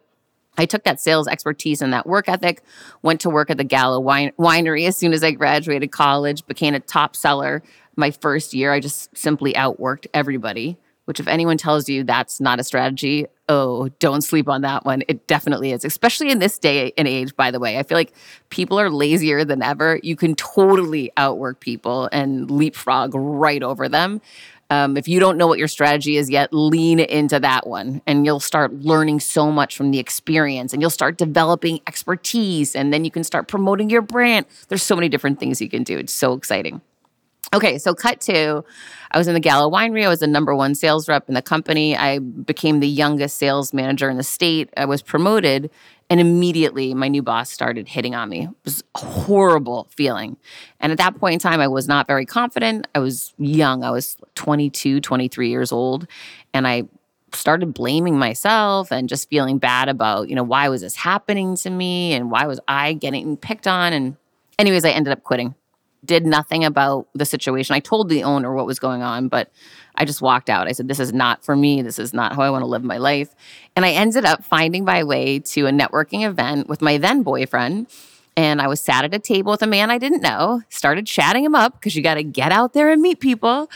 I 0.58 0.66
took 0.66 0.84
that 0.84 1.00
sales 1.00 1.28
expertise 1.28 1.80
and 1.80 1.92
that 1.94 2.06
work 2.06 2.28
ethic, 2.28 2.62
went 3.00 3.22
to 3.22 3.30
work 3.30 3.48
at 3.50 3.56
the 3.56 4.00
wine- 4.02 4.32
Winery 4.38 4.86
as 4.86 4.96
soon 4.96 5.14
as 5.14 5.24
I 5.24 5.30
graduated 5.30 5.90
college, 5.92 6.46
became 6.46 6.74
a 6.74 6.80
top 6.80 7.16
seller 7.16 7.62
my 7.96 8.10
first 8.10 8.52
year. 8.54 8.72
I 8.72 8.80
just 8.80 9.16
simply 9.16 9.54
outworked 9.54 10.06
everybody, 10.12 10.76
which, 11.06 11.20
if 11.20 11.26
anyone 11.26 11.56
tells 11.56 11.88
you 11.88 12.04
that's 12.04 12.40
not 12.40 12.60
a 12.60 12.64
strategy, 12.64 13.26
oh, 13.48 13.88
don't 13.98 14.22
sleep 14.22 14.48
on 14.48 14.62
that 14.62 14.84
one. 14.84 15.02
It 15.08 15.26
definitely 15.26 15.72
is, 15.72 15.84
especially 15.84 16.30
in 16.30 16.38
this 16.38 16.58
day 16.58 16.92
and 16.96 17.08
age, 17.08 17.34
by 17.36 17.50
the 17.50 17.58
way. 17.58 17.78
I 17.78 17.82
feel 17.82 17.98
like 17.98 18.14
people 18.50 18.78
are 18.78 18.90
lazier 18.90 19.44
than 19.44 19.62
ever. 19.62 20.00
You 20.02 20.16
can 20.16 20.34
totally 20.34 21.12
outwork 21.16 21.60
people 21.60 22.08
and 22.12 22.50
leapfrog 22.50 23.14
right 23.14 23.62
over 23.62 23.88
them. 23.88 24.20
Um, 24.72 24.96
if 24.96 25.06
you 25.06 25.20
don't 25.20 25.36
know 25.36 25.46
what 25.46 25.58
your 25.58 25.68
strategy 25.68 26.16
is 26.16 26.30
yet, 26.30 26.50
lean 26.50 26.98
into 26.98 27.38
that 27.38 27.66
one 27.66 28.00
and 28.06 28.24
you'll 28.24 28.40
start 28.40 28.72
learning 28.72 29.20
so 29.20 29.52
much 29.52 29.76
from 29.76 29.90
the 29.90 29.98
experience 29.98 30.72
and 30.72 30.80
you'll 30.80 30.88
start 30.88 31.18
developing 31.18 31.80
expertise 31.86 32.74
and 32.74 32.90
then 32.90 33.04
you 33.04 33.10
can 33.10 33.22
start 33.22 33.48
promoting 33.48 33.90
your 33.90 34.00
brand. 34.00 34.46
There's 34.68 34.82
so 34.82 34.96
many 34.96 35.10
different 35.10 35.38
things 35.38 35.60
you 35.60 35.68
can 35.68 35.82
do. 35.82 35.98
It's 35.98 36.14
so 36.14 36.32
exciting. 36.32 36.80
Okay, 37.52 37.76
so 37.76 37.92
cut 37.92 38.22
to 38.22 38.64
I 39.10 39.18
was 39.18 39.28
in 39.28 39.34
the 39.34 39.40
Gallo 39.40 39.70
Winery. 39.70 40.06
I 40.06 40.08
was 40.08 40.20
the 40.20 40.26
number 40.26 40.54
one 40.54 40.74
sales 40.74 41.06
rep 41.06 41.28
in 41.28 41.34
the 41.34 41.42
company. 41.42 41.94
I 41.94 42.18
became 42.18 42.80
the 42.80 42.88
youngest 42.88 43.36
sales 43.36 43.74
manager 43.74 44.08
in 44.08 44.16
the 44.16 44.22
state. 44.22 44.70
I 44.74 44.86
was 44.86 45.02
promoted 45.02 45.70
and 46.12 46.20
immediately 46.20 46.92
my 46.92 47.08
new 47.08 47.22
boss 47.22 47.50
started 47.50 47.88
hitting 47.88 48.14
on 48.14 48.28
me. 48.28 48.42
It 48.42 48.50
was 48.66 48.84
a 48.94 48.98
horrible 48.98 49.88
feeling. 49.96 50.36
And 50.78 50.92
at 50.92 50.98
that 50.98 51.18
point 51.18 51.32
in 51.32 51.38
time, 51.38 51.58
I 51.58 51.68
was 51.68 51.88
not 51.88 52.06
very 52.06 52.26
confident. 52.26 52.86
I 52.94 52.98
was 52.98 53.32
young. 53.38 53.82
I 53.82 53.90
was 53.90 54.18
22, 54.34 55.00
23 55.00 55.48
years 55.48 55.72
old. 55.72 56.06
And 56.52 56.68
I 56.68 56.82
started 57.32 57.72
blaming 57.72 58.18
myself 58.18 58.92
and 58.92 59.08
just 59.08 59.30
feeling 59.30 59.56
bad 59.56 59.88
about, 59.88 60.28
you 60.28 60.34
know, 60.34 60.42
why 60.42 60.68
was 60.68 60.82
this 60.82 60.96
happening 60.96 61.56
to 61.56 61.70
me 61.70 62.12
and 62.12 62.30
why 62.30 62.46
was 62.46 62.60
I 62.68 62.92
getting 62.92 63.38
picked 63.38 63.66
on? 63.66 63.94
And, 63.94 64.18
anyways, 64.58 64.84
I 64.84 64.90
ended 64.90 65.14
up 65.14 65.22
quitting 65.22 65.54
did 66.04 66.26
nothing 66.26 66.64
about 66.64 67.06
the 67.14 67.24
situation. 67.24 67.74
I 67.74 67.80
told 67.80 68.08
the 68.08 68.24
owner 68.24 68.52
what 68.52 68.66
was 68.66 68.78
going 68.78 69.02
on, 69.02 69.28
but 69.28 69.50
I 69.94 70.04
just 70.04 70.22
walked 70.22 70.50
out. 70.50 70.66
I 70.66 70.72
said, 70.72 70.88
This 70.88 71.00
is 71.00 71.12
not 71.12 71.44
for 71.44 71.54
me. 71.54 71.82
This 71.82 71.98
is 71.98 72.12
not 72.12 72.34
how 72.34 72.42
I 72.42 72.50
want 72.50 72.62
to 72.62 72.66
live 72.66 72.82
my 72.82 72.98
life. 72.98 73.34
And 73.76 73.84
I 73.84 73.92
ended 73.92 74.24
up 74.24 74.44
finding 74.44 74.84
my 74.84 75.04
way 75.04 75.38
to 75.38 75.66
a 75.66 75.70
networking 75.70 76.26
event 76.26 76.68
with 76.68 76.82
my 76.82 76.98
then 76.98 77.22
boyfriend. 77.22 77.86
And 78.36 78.62
I 78.62 78.66
was 78.66 78.80
sat 78.80 79.04
at 79.04 79.14
a 79.14 79.18
table 79.18 79.52
with 79.52 79.62
a 79.62 79.66
man 79.66 79.90
I 79.90 79.98
didn't 79.98 80.22
know, 80.22 80.62
started 80.70 81.06
chatting 81.06 81.44
him 81.44 81.54
up 81.54 81.74
because 81.74 81.94
you 81.94 82.02
got 82.02 82.14
to 82.14 82.24
get 82.24 82.50
out 82.50 82.72
there 82.72 82.90
and 82.90 83.02
meet 83.02 83.20
people. 83.20 83.70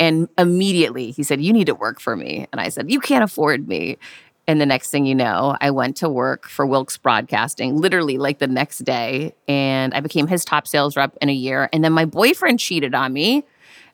And 0.00 0.28
immediately 0.38 1.10
he 1.10 1.22
said, 1.22 1.40
You 1.40 1.52
need 1.52 1.66
to 1.66 1.74
work 1.74 2.00
for 2.00 2.16
me. 2.16 2.46
And 2.50 2.60
I 2.60 2.70
said, 2.70 2.90
You 2.90 3.00
can't 3.00 3.22
afford 3.22 3.68
me. 3.68 3.98
And 4.46 4.60
the 4.60 4.66
next 4.66 4.90
thing 4.90 5.06
you 5.06 5.14
know, 5.14 5.56
I 5.60 5.70
went 5.70 5.96
to 5.98 6.08
work 6.08 6.48
for 6.48 6.66
Wilkes 6.66 6.96
Broadcasting 6.96 7.76
literally 7.76 8.18
like 8.18 8.38
the 8.38 8.48
next 8.48 8.78
day. 8.78 9.34
And 9.46 9.94
I 9.94 10.00
became 10.00 10.26
his 10.26 10.44
top 10.44 10.66
sales 10.66 10.96
rep 10.96 11.16
in 11.20 11.28
a 11.28 11.34
year. 11.34 11.68
And 11.72 11.84
then 11.84 11.92
my 11.92 12.04
boyfriend 12.04 12.58
cheated 12.58 12.94
on 12.94 13.12
me. 13.12 13.44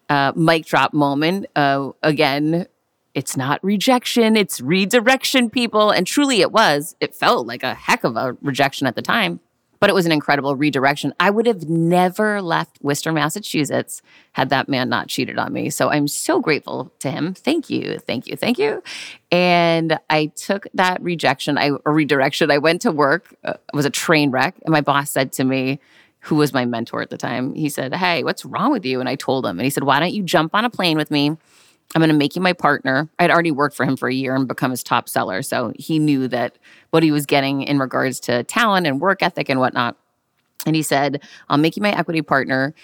Uh, 0.08 0.32
mic 0.34 0.64
drop 0.64 0.94
moment. 0.94 1.46
Uh, 1.54 1.90
again, 2.02 2.66
it's 3.14 3.36
not 3.36 3.62
rejection, 3.62 4.36
it's 4.36 4.60
redirection, 4.60 5.50
people. 5.50 5.90
And 5.90 6.06
truly 6.06 6.40
it 6.40 6.50
was. 6.50 6.96
It 7.00 7.14
felt 7.14 7.46
like 7.46 7.62
a 7.62 7.74
heck 7.74 8.04
of 8.04 8.16
a 8.16 8.36
rejection 8.40 8.86
at 8.86 8.94
the 8.94 9.02
time 9.02 9.40
but 9.80 9.90
it 9.90 9.94
was 9.94 10.06
an 10.06 10.12
incredible 10.12 10.56
redirection. 10.56 11.14
I 11.20 11.30
would 11.30 11.46
have 11.46 11.68
never 11.68 12.42
left 12.42 12.78
Worcester, 12.82 13.12
Massachusetts 13.12 14.02
had 14.32 14.50
that 14.50 14.68
man 14.68 14.88
not 14.88 15.08
cheated 15.08 15.38
on 15.38 15.52
me. 15.52 15.70
So 15.70 15.90
I'm 15.90 16.08
so 16.08 16.40
grateful 16.40 16.92
to 17.00 17.10
him. 17.10 17.34
Thank 17.34 17.70
you. 17.70 17.98
Thank 17.98 18.26
you. 18.26 18.36
Thank 18.36 18.58
you. 18.58 18.82
And 19.30 19.98
I 20.10 20.26
took 20.26 20.66
that 20.74 21.02
rejection, 21.02 21.58
I 21.58 21.72
redirection. 21.84 22.50
I 22.50 22.58
went 22.58 22.82
to 22.82 22.92
work. 22.92 23.34
Uh, 23.44 23.54
it 23.72 23.76
was 23.76 23.84
a 23.84 23.90
train 23.90 24.30
wreck 24.30 24.54
and 24.64 24.72
my 24.72 24.80
boss 24.80 25.10
said 25.10 25.32
to 25.32 25.44
me, 25.44 25.80
who 26.20 26.36
was 26.36 26.52
my 26.52 26.64
mentor 26.64 27.00
at 27.00 27.10
the 27.10 27.16
time, 27.16 27.54
he 27.54 27.68
said, 27.68 27.94
"Hey, 27.94 28.24
what's 28.24 28.44
wrong 28.44 28.72
with 28.72 28.84
you?" 28.84 28.98
And 28.98 29.08
I 29.08 29.14
told 29.14 29.46
him 29.46 29.58
and 29.58 29.64
he 29.64 29.70
said, 29.70 29.84
"Why 29.84 30.00
don't 30.00 30.12
you 30.12 30.24
jump 30.24 30.52
on 30.54 30.64
a 30.64 30.70
plane 30.70 30.96
with 30.96 31.12
me?" 31.12 31.36
I'm 31.94 32.00
going 32.00 32.10
to 32.10 32.16
make 32.16 32.36
you 32.36 32.42
my 32.42 32.52
partner. 32.52 33.08
I'd 33.18 33.30
already 33.30 33.50
worked 33.50 33.74
for 33.74 33.86
him 33.86 33.96
for 33.96 34.08
a 34.08 34.14
year 34.14 34.34
and 34.34 34.46
become 34.46 34.70
his 34.70 34.82
top 34.82 35.08
seller. 35.08 35.42
So 35.42 35.72
he 35.76 35.98
knew 35.98 36.28
that 36.28 36.58
what 36.90 37.02
he 37.02 37.10
was 37.10 37.24
getting 37.24 37.62
in 37.62 37.78
regards 37.78 38.20
to 38.20 38.44
talent 38.44 38.86
and 38.86 39.00
work 39.00 39.22
ethic 39.22 39.48
and 39.48 39.58
whatnot. 39.58 39.96
And 40.66 40.76
he 40.76 40.82
said, 40.82 41.22
I'll 41.48 41.58
make 41.58 41.76
you 41.76 41.82
my 41.82 41.96
equity 41.96 42.20
partner. 42.20 42.74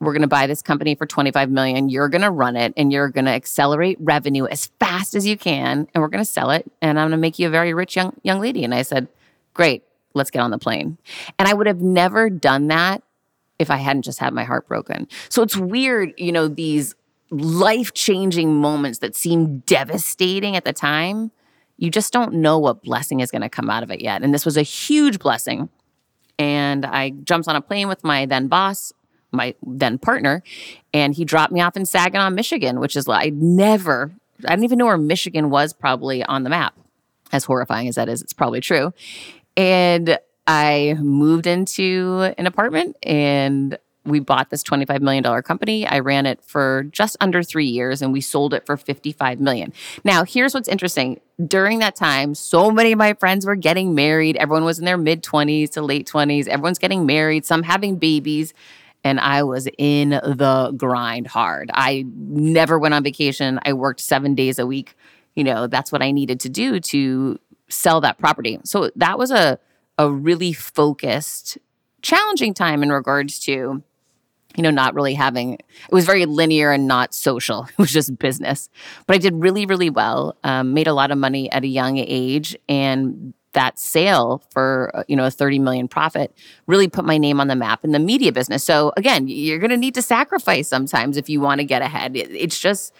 We're 0.00 0.12
going 0.12 0.22
to 0.22 0.28
buy 0.28 0.46
this 0.46 0.62
company 0.62 0.94
for 0.94 1.06
25 1.06 1.50
million. 1.50 1.88
You're 1.88 2.08
going 2.08 2.22
to 2.22 2.30
run 2.30 2.56
it 2.56 2.72
and 2.76 2.92
you're 2.92 3.08
going 3.08 3.26
to 3.26 3.30
accelerate 3.30 3.98
revenue 4.00 4.46
as 4.46 4.66
fast 4.78 5.14
as 5.14 5.26
you 5.26 5.36
can. 5.36 5.86
And 5.94 6.02
we're 6.02 6.08
going 6.08 6.24
to 6.24 6.30
sell 6.30 6.50
it. 6.50 6.70
And 6.80 6.98
I'm 6.98 7.04
going 7.04 7.18
to 7.18 7.18
make 7.18 7.38
you 7.38 7.48
a 7.48 7.50
very 7.50 7.74
rich 7.74 7.94
young, 7.94 8.14
young 8.22 8.40
lady. 8.40 8.64
And 8.64 8.74
I 8.74 8.82
said, 8.82 9.08
Great, 9.54 9.84
let's 10.14 10.30
get 10.30 10.40
on 10.40 10.50
the 10.50 10.58
plane. 10.58 10.98
And 11.38 11.48
I 11.48 11.54
would 11.54 11.66
have 11.66 11.80
never 11.80 12.28
done 12.28 12.68
that 12.68 13.02
if 13.58 13.70
I 13.70 13.76
hadn't 13.76 14.02
just 14.02 14.18
had 14.18 14.34
my 14.34 14.44
heart 14.44 14.68
broken. 14.68 15.08
So 15.28 15.42
it's 15.42 15.56
weird, 15.56 16.12
you 16.18 16.30
know, 16.32 16.46
these 16.46 16.94
life 17.30 17.92
changing 17.92 18.54
moments 18.54 19.00
that 19.00 19.16
seem 19.16 19.60
devastating 19.60 20.56
at 20.56 20.64
the 20.64 20.72
time, 20.72 21.30
you 21.76 21.90
just 21.90 22.12
don't 22.12 22.34
know 22.34 22.58
what 22.58 22.82
blessing 22.82 23.20
is 23.20 23.30
going 23.30 23.42
to 23.42 23.48
come 23.48 23.68
out 23.68 23.82
of 23.82 23.90
it 23.90 24.00
yet. 24.00 24.22
And 24.22 24.32
this 24.32 24.44
was 24.44 24.56
a 24.56 24.62
huge 24.62 25.18
blessing. 25.18 25.68
And 26.38 26.84
I 26.84 27.10
jumped 27.10 27.48
on 27.48 27.56
a 27.56 27.60
plane 27.60 27.88
with 27.88 28.04
my 28.04 28.26
then 28.26 28.48
boss, 28.48 28.92
my 29.32 29.54
then 29.62 29.98
partner, 29.98 30.42
and 30.92 31.14
he 31.14 31.24
dropped 31.24 31.52
me 31.52 31.60
off 31.60 31.76
in 31.76 31.86
Saginaw, 31.86 32.30
Michigan, 32.30 32.80
which 32.80 32.96
is 32.96 33.08
like 33.08 33.26
I 33.26 33.30
never, 33.30 34.12
I 34.44 34.50
didn't 34.50 34.64
even 34.64 34.78
know 34.78 34.86
where 34.86 34.98
Michigan 34.98 35.50
was 35.50 35.72
probably 35.72 36.22
on 36.24 36.44
the 36.44 36.50
map. 36.50 36.74
As 37.32 37.44
horrifying 37.44 37.88
as 37.88 37.96
that 37.96 38.08
is, 38.08 38.22
it's 38.22 38.32
probably 38.32 38.60
true. 38.60 38.92
And 39.56 40.18
I 40.46 40.96
moved 41.00 41.46
into 41.46 42.32
an 42.38 42.46
apartment 42.46 42.96
and 43.02 43.76
we 44.06 44.20
bought 44.20 44.50
this 44.50 44.62
$25 44.62 45.00
million 45.00 45.42
company. 45.42 45.86
I 45.86 45.98
ran 45.98 46.26
it 46.26 46.42
for 46.44 46.84
just 46.90 47.16
under 47.20 47.42
three 47.42 47.66
years 47.66 48.02
and 48.02 48.12
we 48.12 48.20
sold 48.20 48.54
it 48.54 48.64
for 48.66 48.76
55 48.76 49.40
million. 49.40 49.72
Now, 50.04 50.24
here's 50.24 50.54
what's 50.54 50.68
interesting. 50.68 51.20
During 51.44 51.80
that 51.80 51.96
time, 51.96 52.34
so 52.34 52.70
many 52.70 52.92
of 52.92 52.98
my 52.98 53.14
friends 53.14 53.44
were 53.44 53.56
getting 53.56 53.94
married. 53.94 54.36
Everyone 54.36 54.64
was 54.64 54.78
in 54.78 54.84
their 54.84 54.96
mid 54.96 55.22
20s 55.22 55.70
to 55.70 55.82
late 55.82 56.06
20s. 56.06 56.46
Everyone's 56.46 56.78
getting 56.78 57.06
married, 57.06 57.44
some 57.44 57.62
having 57.62 57.96
babies. 57.96 58.54
And 59.04 59.20
I 59.20 59.42
was 59.44 59.68
in 59.78 60.10
the 60.10 60.74
grind 60.76 61.28
hard. 61.28 61.70
I 61.72 62.04
never 62.08 62.78
went 62.78 62.94
on 62.94 63.04
vacation. 63.04 63.60
I 63.64 63.72
worked 63.72 64.00
seven 64.00 64.34
days 64.34 64.58
a 64.58 64.66
week. 64.66 64.96
You 65.34 65.44
know, 65.44 65.66
that's 65.66 65.92
what 65.92 66.02
I 66.02 66.10
needed 66.10 66.40
to 66.40 66.48
do 66.48 66.80
to 66.80 67.38
sell 67.68 68.00
that 68.00 68.18
property. 68.18 68.58
So 68.64 68.90
that 68.96 69.18
was 69.18 69.30
a, 69.30 69.58
a 69.98 70.10
really 70.10 70.52
focused, 70.52 71.58
challenging 72.02 72.54
time 72.54 72.82
in 72.82 72.90
regards 72.90 73.38
to 73.40 73.82
you 74.56 74.62
know, 74.62 74.70
not 74.70 74.94
really 74.94 75.14
having, 75.14 75.54
it 75.54 75.92
was 75.92 76.06
very 76.06 76.26
linear 76.26 76.72
and 76.72 76.86
not 76.86 77.14
social. 77.14 77.68
It 77.76 77.78
was 77.78 77.92
just 77.92 78.18
business. 78.18 78.70
But 79.06 79.16
I 79.16 79.18
did 79.18 79.34
really, 79.34 79.66
really 79.66 79.90
well, 79.90 80.36
um, 80.44 80.72
made 80.72 80.86
a 80.86 80.94
lot 80.94 81.10
of 81.10 81.18
money 81.18 81.50
at 81.52 81.62
a 81.62 81.66
young 81.66 81.98
age. 81.98 82.56
And 82.68 83.34
that 83.52 83.78
sale 83.78 84.42
for, 84.50 84.90
uh, 84.94 85.02
you 85.08 85.16
know, 85.16 85.26
a 85.26 85.30
30 85.30 85.58
million 85.58 85.88
profit 85.88 86.34
really 86.66 86.88
put 86.88 87.04
my 87.04 87.18
name 87.18 87.40
on 87.40 87.48
the 87.48 87.56
map 87.56 87.84
in 87.84 87.92
the 87.92 87.98
media 87.98 88.32
business. 88.32 88.64
So 88.64 88.92
again, 88.96 89.28
you're 89.28 89.58
going 89.58 89.70
to 89.70 89.76
need 89.76 89.94
to 89.94 90.02
sacrifice 90.02 90.68
sometimes 90.68 91.16
if 91.16 91.28
you 91.28 91.40
want 91.40 91.60
to 91.60 91.64
get 91.64 91.82
ahead. 91.82 92.16
It's 92.16 92.58
just, 92.58 92.94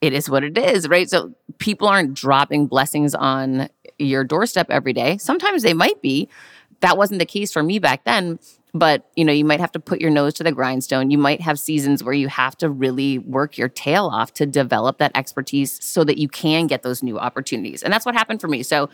it 0.00 0.12
is 0.12 0.28
what 0.28 0.44
it 0.44 0.56
is, 0.58 0.88
right? 0.88 1.08
So 1.08 1.34
people 1.58 1.88
aren't 1.88 2.14
dropping 2.14 2.66
blessings 2.66 3.14
on 3.14 3.68
your 3.98 4.24
doorstep 4.24 4.68
every 4.70 4.92
day. 4.92 5.18
Sometimes 5.18 5.62
they 5.62 5.74
might 5.74 6.00
be. 6.02 6.28
That 6.80 6.96
wasn't 6.96 7.18
the 7.18 7.26
case 7.26 7.52
for 7.52 7.62
me 7.62 7.78
back 7.78 8.04
then 8.04 8.38
but 8.78 9.10
you 9.16 9.24
know 9.24 9.32
you 9.32 9.44
might 9.44 9.60
have 9.60 9.72
to 9.72 9.80
put 9.80 10.00
your 10.00 10.10
nose 10.10 10.34
to 10.34 10.44
the 10.44 10.52
grindstone. 10.52 11.10
You 11.10 11.18
might 11.18 11.40
have 11.40 11.58
seasons 11.58 12.02
where 12.02 12.14
you 12.14 12.28
have 12.28 12.56
to 12.58 12.70
really 12.70 13.18
work 13.18 13.58
your 13.58 13.68
tail 13.68 14.06
off 14.06 14.32
to 14.34 14.46
develop 14.46 14.98
that 14.98 15.12
expertise 15.14 15.82
so 15.84 16.04
that 16.04 16.18
you 16.18 16.28
can 16.28 16.66
get 16.66 16.82
those 16.82 17.02
new 17.02 17.18
opportunities. 17.18 17.82
And 17.82 17.92
that's 17.92 18.06
what 18.06 18.14
happened 18.14 18.40
for 18.40 18.48
me. 18.48 18.62
So 18.62 18.88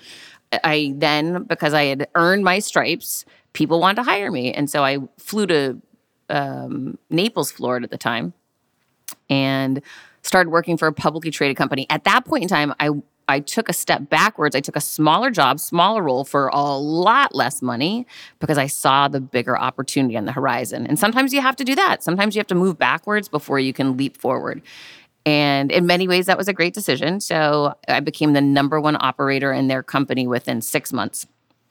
i 0.65 0.93
then 0.97 1.45
because 1.45 1.73
i 1.73 1.85
had 1.85 2.09
earned 2.15 2.45
my 2.45 2.59
stripes 2.59 3.25
people 3.55 3.81
wanted 3.81 3.97
to 3.97 4.03
hire 4.03 4.31
me. 4.31 4.53
And 4.53 4.69
so 4.69 4.85
i 4.85 4.99
flew 5.19 5.47
to 5.47 5.81
um, 6.29 6.99
naples 7.11 7.51
florida 7.53 7.85
at 7.85 7.91
the 7.91 7.99
time 7.99 8.33
and 9.29 9.83
started 10.23 10.51
working 10.51 10.77
for 10.77 10.87
a 10.87 10.93
publicly 10.93 11.31
traded 11.31 11.57
company. 11.57 11.87
At 11.91 12.05
that 12.05 12.25
point 12.25 12.43
in 12.43 12.49
time 12.49 12.75
i 12.79 12.91
I 13.29 13.41
took 13.41 13.69
a 13.69 13.73
step 13.73 14.09
backwards. 14.09 14.55
I 14.55 14.61
took 14.61 14.76
a 14.76 14.81
smaller 14.81 15.31
job, 15.31 15.61
smaller 15.61 16.02
role 16.02 16.25
for 16.25 16.49
a 16.49 16.76
lot 16.76 17.35
less 17.35 17.62
money 17.62 18.07
because 18.41 18.59
I 18.59 18.67
saw 18.67 19.09
the 19.09 19.21
bigger 19.21 19.59
opportunity 19.59 20.17
on 20.17 20.25
the 20.25 20.33
horizon. 20.33 20.87
And 20.87 20.99
sometimes 20.99 21.33
you 21.33 21.41
have 21.41 21.57
to 21.57 21.64
do 21.64 21.75
that. 21.75 22.02
Sometimes 22.02 22.35
you 22.35 22.41
have 22.41 22.47
to 22.49 22.55
move 22.55 22.79
backwards 22.79 23.29
before 23.29 23.59
you 23.59 23.73
can 23.73 23.97
leap 23.97 24.17
forward. 24.17 24.62
And 25.25 25.71
in 25.71 25.87
many 25.87 26.09
ways, 26.09 26.26
that 26.26 26.37
was 26.37 26.49
a 26.49 26.52
great 26.52 26.75
decision. 26.75 27.21
So 27.21 27.75
I 27.87 28.00
became 28.00 28.33
the 28.33 28.41
number 28.41 28.81
one 28.81 28.97
operator 28.99 29.52
in 29.52 29.69
their 29.69 29.83
company 29.83 30.26
within 30.26 30.61
six 30.61 30.93
months. 30.93 31.26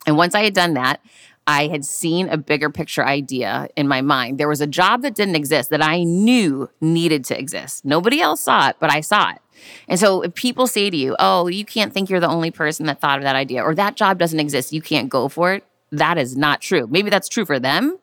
And 0.06 0.16
once 0.16 0.34
I 0.34 0.42
had 0.42 0.54
done 0.54 0.74
that, 0.74 1.00
I 1.46 1.66
had 1.66 1.84
seen 1.84 2.28
a 2.28 2.36
bigger 2.36 2.70
picture 2.70 3.04
idea 3.04 3.68
in 3.76 3.88
my 3.88 4.00
mind. 4.00 4.38
There 4.38 4.48
was 4.48 4.60
a 4.60 4.66
job 4.66 5.02
that 5.02 5.14
didn't 5.14 5.36
exist 5.36 5.70
that 5.70 5.82
I 5.82 6.04
knew 6.04 6.70
needed 6.80 7.24
to 7.26 7.38
exist. 7.38 7.84
Nobody 7.84 8.20
else 8.20 8.40
saw 8.40 8.68
it, 8.68 8.76
but 8.78 8.90
I 8.90 9.00
saw 9.00 9.32
it. 9.32 9.41
And 9.88 9.98
so 9.98 10.22
if 10.22 10.34
people 10.34 10.66
say 10.66 10.90
to 10.90 10.96
you, 10.96 11.16
oh, 11.18 11.48
you 11.48 11.64
can't 11.64 11.92
think 11.92 12.10
you're 12.10 12.20
the 12.20 12.28
only 12.28 12.50
person 12.50 12.86
that 12.86 13.00
thought 13.00 13.18
of 13.18 13.24
that 13.24 13.36
idea, 13.36 13.62
or 13.62 13.74
that 13.74 13.96
job 13.96 14.18
doesn't 14.18 14.40
exist, 14.40 14.72
you 14.72 14.82
can't 14.82 15.08
go 15.08 15.28
for 15.28 15.54
it, 15.54 15.64
that 15.90 16.18
is 16.18 16.36
not 16.36 16.60
true. 16.60 16.86
Maybe 16.90 17.10
that's 17.10 17.28
true 17.28 17.44
for 17.44 17.58
them, 17.58 17.98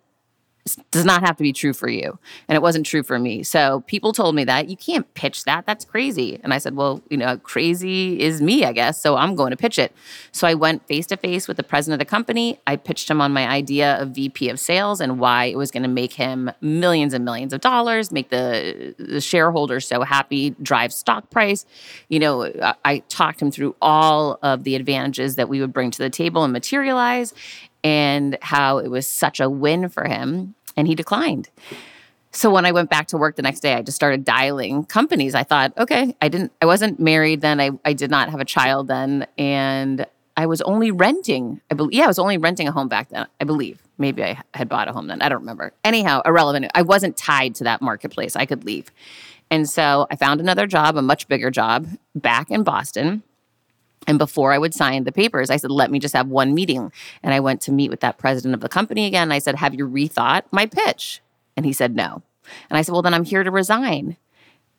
does 0.92 1.06
not 1.06 1.22
have 1.22 1.38
to 1.38 1.44
be 1.44 1.54
true 1.54 1.74
for 1.74 1.90
you. 1.90 2.18
And 2.48 2.56
it 2.56 2.62
wasn't 2.62 2.86
true 2.86 3.04
for 3.04 3.20
me. 3.20 3.44
So 3.44 3.82
people 3.88 4.14
told 4.14 4.36
me 4.36 4.44
that 4.46 4.70
you 4.70 4.78
can't 4.78 5.12
pitch 5.14 5.46
that. 5.46 5.66
That's 5.66 5.86
crazy. 5.86 6.40
And 6.44 6.54
I 6.54 6.58
said, 6.58 6.76
well, 6.76 7.02
you 7.10 7.18
know, 7.18 7.38
crazy 7.38 8.20
is 8.20 8.42
me, 8.42 8.66
I 8.66 8.74
guess. 8.74 9.02
So 9.02 9.16
I'm 9.16 9.36
going 9.36 9.52
to 9.52 9.58
pitch 9.58 9.80
it. 9.80 9.94
So 10.32 10.48
I 10.48 10.54
went 10.54 10.88
face 10.88 11.08
to 11.08 11.18
face 11.18 11.48
with 11.48 11.58
the 11.58 11.64
president 11.64 12.02
of 12.02 12.08
the 12.08 12.10
company. 12.10 12.60
I 12.68 12.76
pitched 12.76 13.10
him 13.10 13.22
on 13.22 13.32
my 13.32 13.48
idea 13.48 14.02
of 14.02 14.10
VP 14.10 14.50
of 14.50 14.60
sales 14.60 15.02
and 15.02 15.20
why 15.20 15.46
it 15.46 15.58
was 15.58 15.72
going 15.72 15.84
to 15.84 15.90
make 15.90 16.14
him 16.14 16.52
millions 16.62 17.14
and 17.14 17.26
millions 17.26 17.54
of 17.54 17.62
dollars, 17.62 18.12
make 18.12 18.30
the, 18.30 18.96
the 18.98 19.22
shareholders 19.22 19.88
so 19.88 20.02
happy, 20.02 20.52
drive 20.62 20.94
stock 20.94 21.30
price. 21.30 21.66
You 22.10 22.20
know, 22.20 22.44
I, 22.46 22.76
I 22.86 22.98
talked 23.10 23.42
him 23.42 23.52
through 23.52 23.76
all 23.82 24.40
of 24.42 24.64
the 24.64 24.76
advantages 24.76 25.36
that 25.36 25.50
we 25.50 25.62
would 25.62 25.74
bring 25.74 25.92
to 25.92 25.98
the 25.98 26.10
table 26.10 26.44
and 26.44 26.54
materialize 26.54 27.34
and 27.84 28.38
how 28.42 28.80
it 28.80 28.90
was 28.90 29.08
such 29.08 29.40
a 29.40 29.50
win 29.50 29.90
for 29.90 30.06
him. 30.06 30.56
And 30.80 30.88
he 30.88 30.96
declined. 30.96 31.50
So 32.32 32.50
when 32.50 32.66
I 32.66 32.72
went 32.72 32.90
back 32.90 33.08
to 33.08 33.18
work 33.18 33.36
the 33.36 33.42
next 33.42 33.60
day, 33.60 33.74
I 33.74 33.82
just 33.82 33.98
started 33.98 34.24
dialing 34.24 34.86
companies. 34.86 35.36
I 35.36 35.44
thought, 35.44 35.78
okay, 35.78 36.16
I 36.22 36.30
didn't, 36.30 36.54
I 36.62 36.68
wasn't 36.68 37.02
married 37.02 37.42
then. 37.42 37.60
I, 37.60 37.72
I 37.84 37.92
did 37.92 38.10
not 38.10 38.30
have 38.30 38.40
a 38.40 38.46
child 38.46 38.88
then. 38.88 39.28
And 39.38 40.06
I 40.38 40.46
was 40.46 40.62
only 40.62 40.90
renting. 40.90 41.60
I 41.70 41.74
believe, 41.74 41.92
yeah, 41.94 42.06
I 42.06 42.08
was 42.08 42.18
only 42.18 42.38
renting 42.38 42.70
a 42.70 42.72
home 42.72 42.88
back 42.88 43.10
then, 43.10 43.28
I 43.42 43.44
believe. 43.44 43.82
Maybe 43.98 44.24
I 44.24 44.42
had 44.54 44.70
bought 44.70 44.88
a 44.88 44.94
home 44.94 45.08
then. 45.08 45.22
I 45.22 45.28
don't 45.28 45.42
remember. 45.42 45.74
Anyhow, 45.84 46.22
irrelevant. 46.24 46.72
I 46.74 46.84
wasn't 46.84 47.18
tied 47.18 47.56
to 47.56 47.66
that 47.66 47.82
marketplace. 47.82 48.38
I 48.38 48.46
could 48.46 48.64
leave. 48.64 48.90
And 49.52 49.70
so 49.70 50.08
I 50.10 50.16
found 50.16 50.40
another 50.40 50.66
job, 50.66 50.96
a 50.96 51.02
much 51.02 51.28
bigger 51.28 51.52
job 51.52 51.88
back 52.16 52.52
in 52.52 52.64
Boston. 52.64 53.24
And 54.10 54.18
before 54.18 54.52
I 54.52 54.58
would 54.58 54.74
sign 54.74 55.04
the 55.04 55.12
papers, 55.12 55.52
I 55.52 55.58
said, 55.58 55.70
let 55.70 55.92
me 55.92 56.00
just 56.00 56.16
have 56.16 56.28
one 56.28 56.56
meeting. 56.56 56.92
And 57.22 57.32
I 57.32 57.40
went 57.40 57.62
to 57.62 57.72
meet 57.72 57.92
with 57.92 58.00
that 58.00 58.18
president 58.18 58.56
of 58.56 58.60
the 58.60 58.68
company 58.68 59.06
again. 59.06 59.32
I 59.32 59.38
said, 59.38 59.54
have 59.54 59.76
you 59.76 59.88
rethought 59.88 60.46
my 60.50 60.66
pitch? 60.66 61.22
And 61.56 61.64
he 61.64 61.72
said, 61.72 61.96
no. 61.96 62.24
And 62.72 62.78
I 62.80 62.82
said, 62.82 62.94
well, 62.94 63.04
then 63.04 63.14
I'm 63.14 63.24
here 63.24 63.44
to 63.44 63.52
resign. 63.52 64.18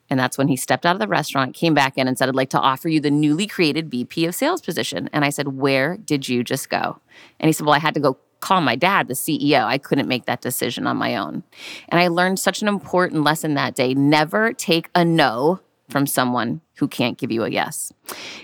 And 0.09 0.19
that's 0.19 0.37
when 0.37 0.49
he 0.49 0.57
stepped 0.57 0.85
out 0.85 0.97
of 0.97 0.99
the 0.99 1.07
restaurant, 1.07 1.55
came 1.55 1.73
back 1.73 1.97
in, 1.97 2.09
and 2.09 2.17
said, 2.17 2.27
I'd 2.27 2.35
like 2.35 2.49
to 2.49 2.59
offer 2.59 2.89
you 2.89 2.99
the 2.99 3.09
newly 3.09 3.47
created 3.47 3.89
VP 3.89 4.25
of 4.25 4.35
sales 4.35 4.59
position. 4.59 5.09
And 5.13 5.23
I 5.23 5.29
said, 5.29 5.47
Where 5.47 5.95
did 5.95 6.27
you 6.27 6.43
just 6.43 6.69
go? 6.69 6.99
And 7.39 7.47
he 7.47 7.53
said, 7.53 7.65
Well, 7.65 7.75
I 7.75 7.79
had 7.79 7.93
to 7.93 8.01
go 8.01 8.17
call 8.41 8.59
my 8.59 8.75
dad, 8.75 9.07
the 9.07 9.13
CEO. 9.13 9.63
I 9.63 9.77
couldn't 9.77 10.09
make 10.09 10.25
that 10.25 10.41
decision 10.41 10.87
on 10.87 10.97
my 10.97 11.15
own. 11.15 11.43
And 11.87 12.01
I 12.01 12.09
learned 12.09 12.39
such 12.39 12.61
an 12.61 12.67
important 12.67 13.23
lesson 13.23 13.53
that 13.53 13.75
day 13.75 13.93
never 13.93 14.51
take 14.51 14.89
a 14.93 15.05
no 15.05 15.61
from 15.91 16.07
someone 16.07 16.61
who 16.75 16.87
can't 16.87 17.17
give 17.17 17.31
you 17.31 17.43
a 17.43 17.49
yes. 17.49 17.91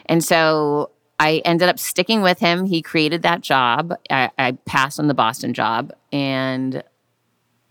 And 0.06 0.24
so 0.24 0.92
I 1.20 1.42
ended 1.46 1.70
up 1.70 1.80
sticking 1.80 2.22
with 2.22 2.40
him. 2.40 2.66
He 2.66 2.82
created 2.82 3.24
that 3.24 3.42
job. 3.42 3.94
I, 4.10 4.30
I, 4.38 4.52
passed 4.66 5.00
on 5.00 5.08
the 5.08 5.14
Boston 5.14 5.54
job. 5.54 5.92
And 6.12 6.84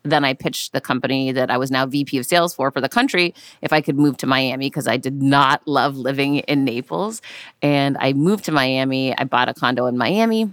then 0.02 0.24
I 0.24 0.34
pitched 0.34 0.72
the 0.72 0.80
company 0.80 1.32
that 1.32 1.50
I 1.50 1.58
was 1.58 1.70
now 1.70 1.86
VP 1.86 2.18
of 2.18 2.26
sales 2.26 2.54
for 2.54 2.70
for 2.70 2.80
the 2.80 2.88
country 2.88 3.34
if 3.60 3.72
I 3.72 3.80
could 3.80 3.96
move 3.96 4.16
to 4.18 4.26
Miami 4.26 4.66
because 4.66 4.88
I 4.88 4.96
did 4.96 5.22
not 5.22 5.66
love 5.66 5.96
living 5.96 6.38
in 6.38 6.64
Naples. 6.64 7.22
And 7.62 7.96
I 7.98 8.12
moved 8.12 8.44
to 8.46 8.52
Miami. 8.52 9.16
I 9.16 9.24
bought 9.24 9.48
a 9.48 9.54
condo 9.54 9.86
in 9.86 9.96
Miami. 9.96 10.50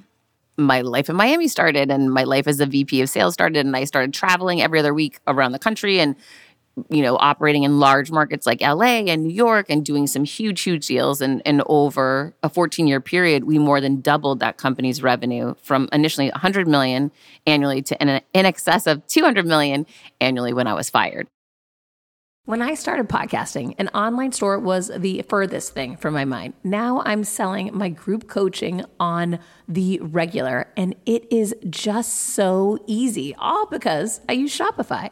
My 0.55 0.81
life 0.81 1.09
in 1.09 1.15
Miami 1.15 1.47
started, 1.47 1.89
and 1.89 2.13
my 2.13 2.25
life 2.25 2.47
as 2.47 2.59
a 2.59 2.67
VP 2.67 3.01
of 3.01 3.09
sales 3.09 3.33
started. 3.33 3.65
And 3.65 3.75
I 3.75 3.85
started 3.85 4.13
traveling 4.13 4.61
every 4.61 4.77
other 4.77 4.93
week 4.93 5.19
around 5.25 5.51
the 5.51 5.59
country 5.59 5.99
and 5.99 6.15
you 6.89 7.03
know, 7.03 7.17
operating 7.17 7.63
in 7.63 7.79
large 7.79 8.11
markets 8.11 8.47
like 8.47 8.61
LA 8.61 9.03
and 9.05 9.23
New 9.23 9.33
York 9.33 9.67
and 9.69 9.85
doing 9.85 10.07
some 10.07 10.23
huge, 10.23 10.61
huge 10.61 10.87
deals. 10.87 11.21
And, 11.21 11.41
and 11.45 11.61
over 11.67 12.33
a 12.41 12.49
14 12.49 12.87
year 12.87 12.99
period, 12.99 13.43
we 13.43 13.59
more 13.59 13.79
than 13.79 14.01
doubled 14.01 14.39
that 14.39 14.57
company's 14.57 15.03
revenue 15.03 15.53
from 15.61 15.87
initially 15.91 16.29
100 16.29 16.67
million 16.67 17.11
annually 17.45 17.81
to 17.83 18.01
in, 18.01 18.21
in 18.33 18.45
excess 18.45 18.87
of 18.87 19.05
200 19.07 19.45
million 19.45 19.85
annually 20.19 20.53
when 20.53 20.65
I 20.65 20.73
was 20.73 20.89
fired. 20.89 21.27
When 22.45 22.61
I 22.61 22.73
started 22.73 23.07
podcasting, 23.07 23.73
an 23.77 23.87
online 23.89 24.33
store 24.33 24.59
was 24.59 24.91
the 24.93 25.21
furthest 25.29 25.73
thing 25.73 25.95
from 25.95 26.13
my 26.13 26.25
mind. 26.25 26.55
Now 26.61 27.01
I'm 27.05 27.23
selling 27.23 27.69
my 27.73 27.87
group 27.87 28.27
coaching 28.27 28.83
on 28.99 29.39
the 29.65 29.99
regular, 30.01 30.67
and 30.75 30.93
it 31.05 31.31
is 31.31 31.55
just 31.69 32.13
so 32.13 32.83
easy, 32.85 33.33
all 33.35 33.65
because 33.67 34.19
I 34.27 34.33
use 34.33 34.57
Shopify. 34.57 35.11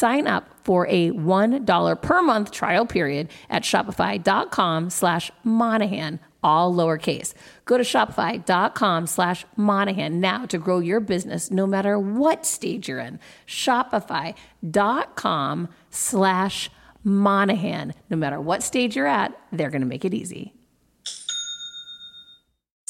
Sign 0.00 0.26
up 0.26 0.48
for 0.64 0.86
a 0.86 1.10
$1 1.10 2.00
per 2.00 2.22
month 2.22 2.50
trial 2.52 2.86
period 2.86 3.28
at 3.50 3.64
shopify.com 3.64 4.88
slash 4.88 5.30
Monahan 5.44 6.20
all 6.42 6.72
lowercase. 6.72 7.34
Go 7.66 7.76
to 7.76 7.84
shopify.com 7.84 9.06
slash 9.06 9.44
Monahan 9.56 10.18
now 10.18 10.46
to 10.46 10.56
grow 10.56 10.78
your 10.78 11.00
business 11.00 11.50
no 11.50 11.66
matter 11.66 11.98
what 11.98 12.46
stage 12.46 12.88
you're 12.88 12.98
in. 12.98 13.20
Shopify.com 13.46 14.38
slash 15.90 16.70
Monahan. 17.04 17.92
No 18.08 18.16
matter 18.16 18.40
what 18.40 18.62
stage 18.62 18.96
you're 18.96 19.06
at, 19.06 19.38
they're 19.52 19.68
going 19.68 19.82
to 19.82 19.86
make 19.86 20.06
it 20.06 20.14
easy. 20.14 20.54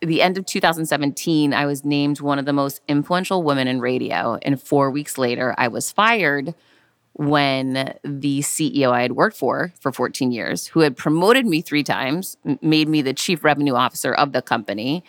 The 0.00 0.22
end 0.22 0.38
of 0.38 0.46
2017, 0.46 1.52
I 1.52 1.66
was 1.66 1.84
named 1.84 2.20
one 2.20 2.38
of 2.38 2.44
the 2.44 2.52
most 2.52 2.80
influential 2.88 3.42
women 3.42 3.66
in 3.66 3.80
radio. 3.80 4.38
And 4.42 4.60
four 4.62 4.90
weeks 4.90 5.18
later, 5.18 5.54
I 5.58 5.68
was 5.68 5.90
fired 5.90 6.54
when 7.14 7.94
the 8.04 8.40
CEO 8.40 8.92
I 8.92 9.02
had 9.02 9.12
worked 9.12 9.36
for 9.36 9.72
for 9.80 9.90
14 9.90 10.30
years, 10.30 10.68
who 10.68 10.80
had 10.80 10.96
promoted 10.96 11.46
me 11.46 11.60
three 11.60 11.82
times, 11.82 12.36
made 12.62 12.88
me 12.88 13.02
the 13.02 13.12
chief 13.12 13.42
revenue 13.42 13.74
officer 13.74 14.14
of 14.14 14.30
the 14.32 14.40
company, 14.40 15.02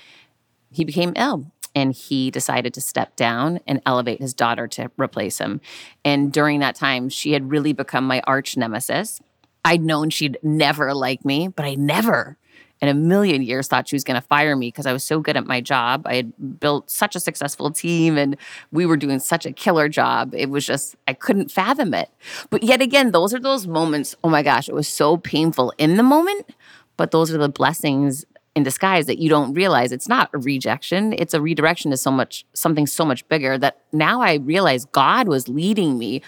he 0.71 0.83
became 0.83 1.13
ill 1.15 1.51
and 1.75 1.93
he 1.93 2.31
decided 2.31 2.73
to 2.73 2.81
step 2.81 3.15
down 3.15 3.59
and 3.67 3.79
elevate 3.85 4.19
his 4.19 4.33
daughter 4.33 4.67
to 4.67 4.89
replace 4.97 5.37
him. 5.37 5.61
And 6.03 6.33
during 6.33 6.59
that 6.61 6.75
time, 6.75 7.09
she 7.09 7.33
had 7.33 7.51
really 7.51 7.73
become 7.73 8.05
my 8.05 8.21
arch 8.25 8.57
nemesis. 8.57 9.21
I'd 9.63 9.81
known 9.81 10.09
she'd 10.09 10.39
never 10.41 10.95
like 10.95 11.23
me, 11.23 11.47
but 11.47 11.65
I 11.65 11.75
never 11.75 12.37
in 12.81 12.87
a 12.87 12.93
million 12.93 13.41
years 13.41 13.67
thought 13.67 13.87
she 13.87 13.95
was 13.95 14.03
going 14.03 14.19
to 14.19 14.25
fire 14.27 14.55
me 14.55 14.67
because 14.67 14.85
I 14.85 14.93
was 14.93 15.03
so 15.03 15.19
good 15.19 15.35
at 15.35 15.45
my 15.45 15.59
job. 15.59 16.03
I 16.05 16.15
had 16.15 16.59
built 16.59 16.89
such 16.89 17.15
a 17.15 17.19
successful 17.19 17.71
team 17.71 18.17
and 18.17 18.37
we 18.71 18.85
were 18.85 18.97
doing 18.97 19.19
such 19.19 19.45
a 19.45 19.51
killer 19.51 19.89
job. 19.89 20.33
It 20.33 20.49
was 20.49 20.65
just, 20.65 20.95
I 21.07 21.13
couldn't 21.13 21.51
fathom 21.51 21.93
it. 21.93 22.09
But 22.49 22.63
yet 22.63 22.81
again, 22.81 23.11
those 23.11 23.33
are 23.33 23.39
those 23.39 23.67
moments. 23.67 24.15
Oh 24.23 24.29
my 24.29 24.43
gosh, 24.43 24.69
it 24.69 24.75
was 24.75 24.87
so 24.87 25.17
painful 25.17 25.73
in 25.77 25.97
the 25.97 26.03
moment, 26.03 26.49
but 26.95 27.11
those 27.11 27.33
are 27.33 27.37
the 27.37 27.49
blessings 27.49 28.25
in 28.55 28.63
disguise 28.63 29.05
that 29.05 29.19
you 29.19 29.29
don't 29.29 29.53
realize 29.53 29.91
it's 29.91 30.09
not 30.09 30.29
a 30.33 30.37
rejection 30.39 31.13
it's 31.13 31.35
a 31.35 31.41
redirection 31.41 31.91
to 31.91 31.97
so 31.97 32.09
much 32.09 32.45
something 32.53 32.87
so 32.87 33.05
much 33.05 33.25
bigger 33.29 33.57
that 33.59 33.77
now 33.91 34.21
i 34.21 34.33
realize 34.35 34.85
god 34.85 35.27
was 35.27 35.47
leading 35.47 35.99
me 35.99 36.21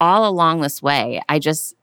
all 0.00 0.28
along 0.28 0.60
this 0.60 0.82
way 0.82 1.22
i 1.28 1.38
just 1.38 1.74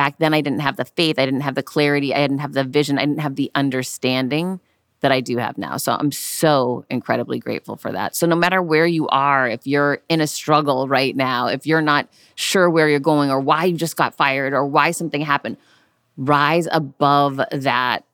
back 0.00 0.16
then 0.16 0.32
I 0.32 0.40
didn't 0.40 0.60
have 0.60 0.78
the 0.78 0.86
faith, 0.86 1.18
I 1.18 1.26
didn't 1.26 1.42
have 1.42 1.56
the 1.56 1.62
clarity, 1.62 2.14
I 2.14 2.20
didn't 2.20 2.38
have 2.38 2.54
the 2.54 2.64
vision, 2.64 2.96
I 2.96 3.02
didn't 3.02 3.20
have 3.20 3.36
the 3.36 3.50
understanding 3.54 4.58
that 5.00 5.12
I 5.12 5.20
do 5.20 5.36
have 5.36 5.58
now. 5.58 5.76
So 5.76 5.92
I'm 5.92 6.10
so 6.10 6.86
incredibly 6.88 7.38
grateful 7.38 7.76
for 7.76 7.92
that. 7.92 8.16
So 8.16 8.26
no 8.26 8.34
matter 8.34 8.62
where 8.62 8.86
you 8.86 9.08
are, 9.08 9.46
if 9.46 9.66
you're 9.66 10.00
in 10.08 10.22
a 10.22 10.26
struggle 10.26 10.88
right 10.88 11.14
now, 11.14 11.48
if 11.48 11.66
you're 11.66 11.82
not 11.82 12.08
sure 12.34 12.70
where 12.70 12.88
you're 12.88 12.98
going 12.98 13.30
or 13.30 13.40
why 13.40 13.66
you 13.66 13.76
just 13.76 13.98
got 13.98 14.14
fired 14.14 14.54
or 14.54 14.64
why 14.64 14.92
something 14.92 15.20
happened, 15.20 15.58
rise 16.16 16.66
above 16.72 17.38
that 17.52 18.06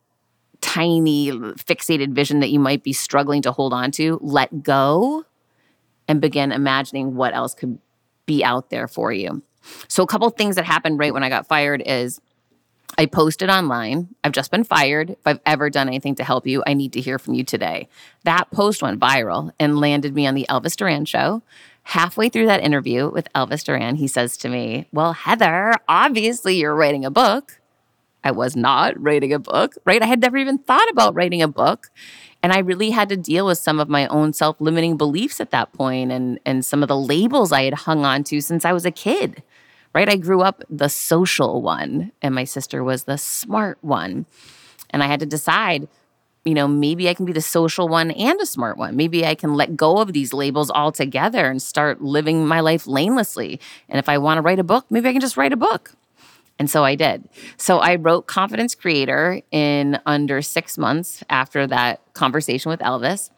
tiny 0.61 1.31
fixated 1.31 2.14
vision 2.14 2.40
that 2.40 2.51
you 2.51 2.59
might 2.59 2.83
be 2.83 2.92
struggling 2.92 3.42
to 3.42 3.53
hold 3.53 3.72
on 3.72 3.92
to, 3.92 4.18
let 4.22 4.64
go 4.64 5.25
and 6.09 6.20
begin 6.20 6.51
imagining 6.51 7.14
what 7.14 7.33
else 7.33 7.55
could 7.55 7.79
be 8.27 8.42
out 8.42 8.70
there 8.70 8.88
for 8.88 9.12
you. 9.12 9.40
So, 9.89 10.03
a 10.03 10.07
couple 10.07 10.29
things 10.31 10.57
that 10.57 10.65
happened 10.65 10.99
right 10.99 11.13
when 11.13 11.23
I 11.23 11.29
got 11.29 11.47
fired 11.47 11.83
is 11.85 12.21
I 12.99 13.07
posted 13.07 13.51
online, 13.51 14.15
I've 14.25 14.33
just 14.33 14.51
been 14.51 14.65
fired. 14.65 15.11
If 15.11 15.27
I've 15.27 15.41
ever 15.45 15.69
done 15.69 15.89
anything 15.89 16.15
to 16.17 16.25
help 16.25 16.47
you, 16.47 16.63
I 16.67 16.75
need 16.75 16.93
to 16.95 17.01
hear 17.01 17.19
from 17.19 17.35
you 17.35 17.45
today. 17.45 17.89
That 18.25 18.51
post 18.51 18.83
went 18.83 19.01
viral 19.01 19.51
and 19.61 19.79
landed 19.79 20.15
me 20.15 20.27
on 20.27 20.35
the 20.35 20.47
Elvis 20.49 20.77
Duran 20.77 21.05
show. 21.05 21.43
Halfway 21.83 22.29
through 22.29 22.47
that 22.47 22.63
interview 22.63 23.11
with 23.11 23.33
Elvis 23.35 23.65
Duran, 23.65 23.97
he 23.97 24.09
says 24.09 24.37
to 24.39 24.49
me, 24.49 24.87
Well, 24.93 25.13
Heather, 25.13 25.75
obviously 25.89 26.57
you're 26.57 26.75
writing 26.75 27.05
a 27.05 27.11
book. 27.11 27.61
I 28.25 28.31
was 28.31 28.57
not 28.57 29.01
writing 29.01 29.33
a 29.33 29.39
book, 29.39 29.75
right? 29.85 30.03
I 30.03 30.07
had 30.07 30.21
never 30.21 30.37
even 30.37 30.59
thought 30.59 30.91
about 30.91 31.15
writing 31.15 31.43
a 31.43 31.49
book. 31.49 31.91
And 32.43 32.53
I 32.53 32.59
really 32.59 32.91
had 32.91 33.09
to 33.11 33.17
deal 33.17 33.47
with 33.47 33.59
some 33.59 33.79
of 33.79 33.89
my 33.89 34.07
own 34.09 34.33
self 34.33 34.61
limiting 34.61 34.97
beliefs 34.97 35.41
at 35.41 35.51
that 35.51 35.73
point 35.73 36.13
and, 36.13 36.41
and 36.47 36.65
some 36.65 36.83
of 36.83 36.89
the 36.89 36.99
labels 36.99 37.53
I 37.53 37.65
had 37.65 37.75
hung 37.75 38.05
on 38.05 38.25
to 38.25 38.41
since 38.41 38.65
I 38.65 38.73
was 38.73 38.87
a 38.87 38.91
kid 38.91 39.43
right? 39.97 40.11
I 40.11 40.17
grew 40.17 40.43
up 40.43 40.63
the 40.69 40.91
social 40.91 41.63
one, 41.63 42.13
and 42.21 42.35
my 42.35 42.45
sister 42.45 42.85
was 42.85 43.05
the 43.05 43.17
smart 43.17 43.79
one. 43.81 44.27
And 44.91 45.03
I 45.03 45.07
had 45.07 45.21
to 45.21 45.27
decide, 45.27 45.89
you 46.45 46.53
know, 46.53 46.69
maybe 46.69 47.09
I 47.09 47.15
can 47.15 47.25
be 47.25 47.33
the 47.33 47.41
social 47.41 47.89
one 47.89 48.11
and 48.11 48.39
a 48.39 48.45
smart 48.45 48.77
one. 48.77 48.95
Maybe 48.95 49.25
I 49.25 49.35
can 49.35 49.55
let 49.55 49.75
go 49.75 49.97
of 49.97 50.13
these 50.13 50.35
labels 50.35 50.71
altogether 50.71 51.47
and 51.47 51.63
start 51.63 52.03
living 52.03 52.47
my 52.47 52.61
life 52.61 52.85
lanelessly. 52.85 53.59
And 53.89 53.99
if 53.99 54.07
I 54.07 54.19
want 54.19 54.37
to 54.37 54.43
write 54.43 54.59
a 54.59 54.65
book, 54.65 54.85
maybe 54.91 55.09
I 55.09 55.13
can 55.13 55.23
just 55.23 55.39
write 55.39 55.55
a 55.55 55.57
book. 55.57 55.93
And 56.59 56.71
so 56.71 56.85
I 56.85 56.95
did. 56.95 57.27
So 57.57 57.79
I 57.79 57.95
wrote 57.95 58.27
Confidence 58.27 58.75
Creator 58.75 59.41
in 59.51 59.99
under 60.05 60.43
six 60.43 60.77
months 60.77 61.25
after 61.31 61.67
that 61.69 62.03
conversation 62.13 62.69
with 62.69 62.81
Elvis 62.81 63.31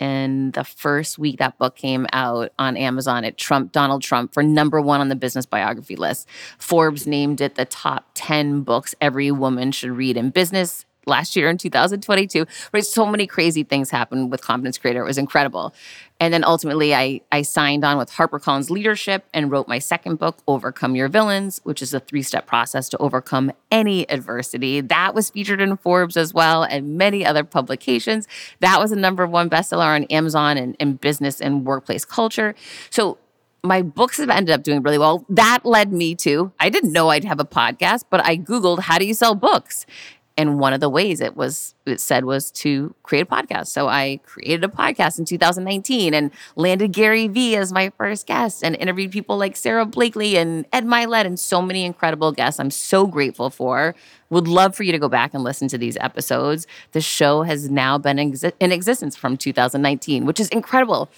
and 0.00 0.54
the 0.54 0.64
first 0.64 1.18
week 1.18 1.38
that 1.38 1.58
book 1.58 1.76
came 1.76 2.06
out 2.12 2.52
on 2.58 2.76
Amazon, 2.76 3.22
it 3.22 3.36
trumped 3.36 3.72
Donald 3.72 4.02
Trump 4.02 4.32
for 4.34 4.42
number 4.42 4.80
one 4.80 5.00
on 5.00 5.10
the 5.10 5.16
business 5.16 5.46
biography 5.46 5.94
list. 5.94 6.26
Forbes 6.58 7.06
named 7.06 7.40
it 7.40 7.54
the 7.54 7.66
top 7.66 8.06
10 8.14 8.62
books 8.62 8.94
every 9.00 9.30
woman 9.30 9.70
should 9.70 9.90
read 9.90 10.16
in 10.16 10.30
business 10.30 10.86
last 11.10 11.36
year 11.36 11.50
in 11.50 11.58
2022. 11.58 12.46
Right, 12.72 12.84
so 12.84 13.04
many 13.04 13.26
crazy 13.26 13.62
things 13.62 13.90
happened 13.90 14.30
with 14.30 14.40
Confidence 14.40 14.78
Creator. 14.78 15.02
It 15.02 15.06
was 15.06 15.18
incredible. 15.18 15.74
And 16.20 16.34
then 16.34 16.44
ultimately, 16.44 16.94
I, 16.94 17.22
I 17.32 17.42
signed 17.42 17.82
on 17.82 17.96
with 17.96 18.12
HarperCollins 18.12 18.68
Leadership 18.68 19.24
and 19.32 19.50
wrote 19.50 19.66
my 19.66 19.78
second 19.78 20.18
book, 20.18 20.38
Overcome 20.46 20.94
Your 20.94 21.08
Villains, 21.08 21.60
which 21.64 21.80
is 21.80 21.94
a 21.94 22.00
three 22.00 22.22
step 22.22 22.46
process 22.46 22.88
to 22.90 22.98
overcome 22.98 23.52
any 23.70 24.08
adversity. 24.10 24.82
That 24.82 25.14
was 25.14 25.30
featured 25.30 25.60
in 25.60 25.78
Forbes 25.78 26.18
as 26.18 26.34
well 26.34 26.62
and 26.62 26.98
many 26.98 27.24
other 27.24 27.42
publications. 27.42 28.28
That 28.60 28.78
was 28.78 28.92
a 28.92 28.96
number 28.96 29.26
one 29.26 29.48
bestseller 29.48 29.96
on 29.96 30.04
Amazon 30.04 30.58
and, 30.58 30.76
and 30.78 31.00
business 31.00 31.40
and 31.40 31.64
workplace 31.64 32.04
culture. 32.04 32.54
So 32.90 33.18
my 33.62 33.82
books 33.82 34.18
have 34.18 34.30
ended 34.30 34.54
up 34.54 34.62
doing 34.62 34.82
really 34.82 34.98
well. 34.98 35.24
That 35.28 35.64
led 35.64 35.92
me 35.92 36.14
to, 36.16 36.52
I 36.60 36.70
didn't 36.70 36.92
know 36.92 37.08
I'd 37.10 37.24
have 37.24 37.40
a 37.40 37.44
podcast, 37.44 38.04
but 38.10 38.24
I 38.24 38.36
Googled, 38.36 38.80
how 38.80 38.98
do 38.98 39.06
you 39.06 39.14
sell 39.14 39.34
books? 39.34 39.86
And 40.40 40.58
one 40.58 40.72
of 40.72 40.80
the 40.80 40.88
ways 40.88 41.20
it 41.20 41.36
was 41.36 41.74
it 41.84 42.00
said 42.00 42.24
was 42.24 42.50
to 42.52 42.94
create 43.02 43.20
a 43.20 43.26
podcast. 43.26 43.66
So 43.66 43.88
I 43.88 44.20
created 44.24 44.64
a 44.64 44.68
podcast 44.68 45.18
in 45.18 45.26
2019 45.26 46.14
and 46.14 46.30
landed 46.56 46.94
Gary 46.94 47.28
Vee 47.28 47.56
as 47.56 47.74
my 47.74 47.92
first 47.98 48.26
guest 48.26 48.64
and 48.64 48.74
interviewed 48.76 49.12
people 49.12 49.36
like 49.36 49.54
Sara 49.54 49.84
Blakely 49.84 50.38
and 50.38 50.64
Ed 50.72 50.86
Mylett 50.86 51.26
and 51.26 51.38
so 51.38 51.60
many 51.60 51.84
incredible 51.84 52.32
guests. 52.32 52.58
I'm 52.58 52.70
so 52.70 53.06
grateful 53.06 53.50
for. 53.50 53.94
Would 54.30 54.48
love 54.48 54.74
for 54.74 54.82
you 54.82 54.92
to 54.92 54.98
go 54.98 55.10
back 55.10 55.34
and 55.34 55.44
listen 55.44 55.68
to 55.68 55.76
these 55.76 55.98
episodes. 55.98 56.66
The 56.92 57.02
show 57.02 57.42
has 57.42 57.68
now 57.68 57.98
been 57.98 58.18
in 58.18 58.72
existence 58.72 59.16
from 59.16 59.36
2019, 59.36 60.24
which 60.24 60.40
is 60.40 60.48
incredible. 60.48 61.10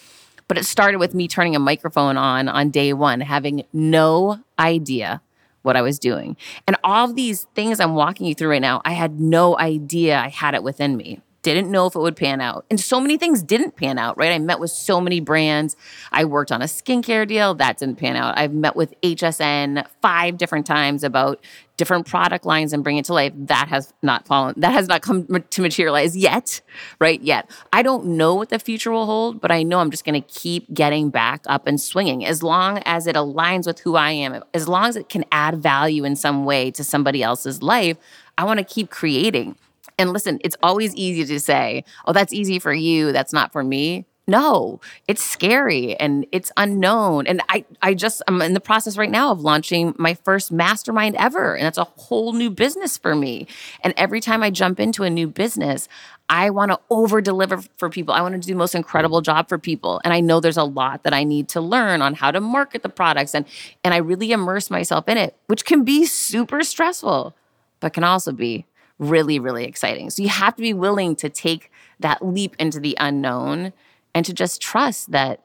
But 0.49 0.59
it 0.59 0.65
started 0.65 0.99
with 0.99 1.15
me 1.15 1.29
turning 1.29 1.55
a 1.55 1.61
microphone 1.61 2.17
on 2.17 2.49
on 2.49 2.71
day 2.71 2.93
one, 2.93 3.21
having 3.21 3.63
no 3.73 4.41
idea 4.59 5.21
what 5.63 5.77
I 5.77 5.83
was 5.83 5.99
doing. 5.99 6.37
And 6.67 6.77
all 6.85 7.09
of 7.09 7.17
these 7.17 7.47
things 7.55 7.81
I'm 7.81 7.95
walking 7.95 8.27
you 8.27 8.35
through 8.35 8.51
right 8.51 8.63
now, 8.63 8.83
I 8.85 8.93
had 8.93 9.21
no 9.21 9.59
idea 9.59 10.19
I 10.19 10.29
had 10.29 10.55
it 10.55 10.63
within 10.63 10.97
me. 10.97 11.21
Didn't 11.43 11.71
know 11.71 11.87
if 11.87 11.97
it 11.97 11.99
would 11.99 12.17
pan 12.17 12.41
out. 12.41 12.65
And 12.71 12.79
so 12.79 13.01
many 13.01 13.17
things 13.17 13.43
didn't 13.43 13.77
pan 13.77 13.99
out, 13.99 14.17
right? 14.17 14.31
I 14.33 14.39
met 14.39 14.61
with 14.61 14.71
so 14.71 15.01
many 15.01 15.19
brands. 15.19 15.77
I 16.13 16.25
worked 16.25 16.53
on 16.53 16.63
a 16.63 16.67
skincare 16.67 17.27
deal, 17.27 17.55
that 17.55 17.79
didn't 17.79 17.99
pan 17.99 18.15
out. 18.15 18.39
I've 18.39 18.55
met 18.55 18.77
with 18.77 18.95
HSN 19.03 19.85
five 20.01 20.39
different 20.39 20.67
times 20.67 21.03
about 21.03 21.45
different 21.77 22.07
product 22.07 22.47
lines 22.47 22.73
and 22.73 22.85
bring 22.85 22.97
it 22.97 23.07
to 23.07 23.15
life. 23.15 23.33
That 23.35 23.67
has 23.69 23.93
not 24.03 24.25
fallen, 24.25 24.55
that 24.59 24.73
has 24.73 24.87
not 24.87 25.03
come 25.03 25.27
to 25.27 25.63
materialize 25.63 26.17
yet, 26.17 26.61
right? 27.01 27.21
Yet. 27.21 27.51
I 27.73 27.83
don't 27.83 28.05
know 28.07 28.35
what 28.35 28.51
the 28.51 28.61
future 28.61 28.93
will 28.93 29.07
hold, 29.07 29.41
but 29.41 29.51
I 29.51 29.65
know 29.65 29.81
I'm 29.81 29.91
just 29.91 30.05
going 30.05 30.23
to 30.23 30.29
keep 30.29 30.73
getting 30.73 31.11
back 31.11 31.43
up 31.47 31.67
and 31.67 31.81
swinging 31.81 32.25
as 32.25 32.45
long 32.45 32.79
as 32.85 33.09
it 33.09 33.17
aligns 33.17 33.67
with 33.67 33.81
who 33.81 33.97
I 33.97 34.13
am, 34.13 34.45
as 34.55 34.69
long 34.69 34.85
as 34.85 34.95
it 34.95 35.09
can 35.09 35.25
add 35.33 35.57
value 35.57 36.05
in 36.05 36.15
some 36.15 36.45
way 36.45 36.71
to 36.71 36.85
somebody 36.85 37.21
else's 37.21 37.63
life. 37.63 37.97
I 38.39 38.45
want 38.45 38.59
to 38.59 38.65
keep 38.65 38.89
creating. 38.89 39.57
And 39.99 40.13
listen, 40.13 40.39
it's 40.43 40.57
always 40.63 40.95
easy 40.95 41.25
to 41.25 41.41
say, 41.41 41.85
oh, 42.07 42.13
that's 42.13 42.33
easy 42.33 42.59
for 42.59 42.73
you. 42.73 43.13
That's 43.13 43.33
not 43.33 43.53
for 43.53 43.63
me. 43.63 44.07
No, 44.29 44.81
it's 45.09 45.23
scary 45.23 45.97
and 45.97 46.27
it's 46.31 46.53
unknown. 46.57 47.27
And 47.27 47.43
I, 47.49 47.65
I 47.83 47.95
just, 47.95 48.23
I'm 48.29 48.41
in 48.41 48.55
the 48.55 48.61
process 48.61 48.97
right 48.97 49.11
now 49.11 49.33
of 49.33 49.41
launching 49.41 49.97
my 49.99 50.15
first 50.15 50.53
mastermind 50.53 51.17
ever. 51.17 51.57
And 51.57 51.67
that's 51.67 51.79
a 51.79 51.85
whole 51.85 52.33
new 52.33 52.49
business 52.49 52.97
for 52.97 53.17
me. 53.17 53.49
And 53.83 53.93
every 53.97 54.21
time 54.21 54.45
I 54.45 54.51
jump 54.51 54.79
into 54.79 55.03
a 55.03 55.11
new 55.11 55.27
business, 55.27 55.89
I 56.29 56.51
want 56.51 56.71
to 56.71 56.79
over 56.89 57.21
deliver 57.21 57.63
for 57.79 57.91
people. 57.91 58.15
I 58.15 58.23
want 58.23 58.35
to 58.35 58.41
do 58.41 58.53
the 58.53 58.59
most 58.59 58.77
incredible 58.77 59.23
job 59.23 59.49
for 59.49 59.59
people. 59.59 60.01
And 60.05 60.15
I 60.15 60.21
know 60.21 60.39
there's 60.39 60.57
a 60.57 60.63
lot 60.63 61.03
that 61.03 61.13
I 61.13 61.25
need 61.25 61.49
to 61.49 61.61
learn 61.61 62.01
on 62.01 62.15
how 62.15 62.31
to 62.31 62.41
market 62.41 62.85
the 62.85 62.89
products. 62.89 63.35
And, 63.35 63.45
and 63.83 63.93
I 63.93 63.97
really 63.97 64.31
immerse 64.31 64.71
myself 64.71 65.09
in 65.09 65.19
it, 65.19 65.37
which 65.49 65.65
can 65.65 65.83
be 65.83 66.07
super 66.07 66.63
stressful, 66.63 67.35
but 67.81 67.93
can 67.93 68.05
also 68.05 68.31
be 68.31 68.67
really, 69.03 69.39
really 69.39 69.65
exciting. 69.65 70.11
So 70.11 70.23
you 70.23 70.29
have 70.29 70.55
to 70.55 70.63
be 70.63 70.73
willing 70.73 71.17
to 71.17 71.29
take 71.29 71.71
that 71.99 72.25
leap 72.25 72.55
into 72.59 72.79
the 72.79 72.97
unknown 73.01 73.73
and 74.15 74.25
to 74.25 74.33
just 74.33 74.63
trust 74.63 75.11
that 75.11 75.43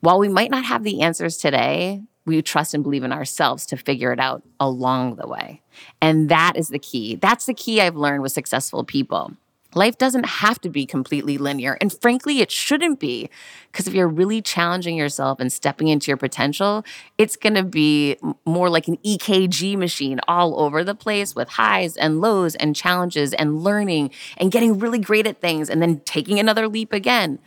while 0.00 0.18
we 0.18 0.28
might 0.28 0.50
not 0.50 0.64
have 0.64 0.84
the 0.84 1.00
answers 1.00 1.38
today, 1.38 2.02
we 2.26 2.42
trust 2.42 2.74
and 2.74 2.82
believe 2.82 3.02
in 3.02 3.12
ourselves 3.12 3.64
to 3.66 3.76
figure 3.76 4.12
it 4.12 4.20
out 4.20 4.42
along 4.60 5.16
the 5.16 5.26
way. 5.26 5.62
And 6.02 6.28
that 6.28 6.52
is 6.56 6.68
the 6.68 6.78
key. 6.78 7.16
That's 7.16 7.46
the 7.46 7.54
key 7.54 7.80
I've 7.80 7.96
learned 7.96 8.22
with 8.22 8.32
successful 8.32 8.84
people. 8.84 9.32
Life 9.74 9.98
doesn't 9.98 10.24
have 10.24 10.60
to 10.62 10.70
be 10.70 10.86
completely 10.86 11.36
linear. 11.36 11.76
And 11.80 11.92
frankly, 11.92 12.40
it 12.40 12.50
shouldn't 12.50 12.98
be. 12.98 13.28
Because 13.70 13.86
if 13.86 13.92
you're 13.92 14.08
really 14.08 14.40
challenging 14.40 14.96
yourself 14.96 15.40
and 15.40 15.52
stepping 15.52 15.88
into 15.88 16.10
your 16.10 16.16
potential, 16.16 16.84
it's 17.18 17.36
going 17.36 17.54
to 17.54 17.62
be 17.62 18.16
more 18.46 18.70
like 18.70 18.88
an 18.88 18.96
EKG 19.04 19.76
machine 19.76 20.20
all 20.26 20.58
over 20.58 20.82
the 20.82 20.94
place 20.94 21.34
with 21.34 21.50
highs 21.50 21.96
and 21.96 22.20
lows 22.20 22.54
and 22.54 22.74
challenges 22.74 23.34
and 23.34 23.62
learning 23.62 24.10
and 24.38 24.50
getting 24.50 24.78
really 24.78 24.98
great 24.98 25.26
at 25.26 25.40
things 25.40 25.68
and 25.68 25.82
then 25.82 26.00
taking 26.00 26.38
another 26.38 26.66
leap 26.66 26.92
again. 26.92 27.38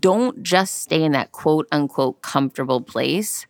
Don't 0.00 0.42
just 0.42 0.80
stay 0.80 1.02
in 1.02 1.12
that 1.12 1.30
quote 1.32 1.68
unquote 1.70 2.22
comfortable 2.22 2.80
place 2.80 3.46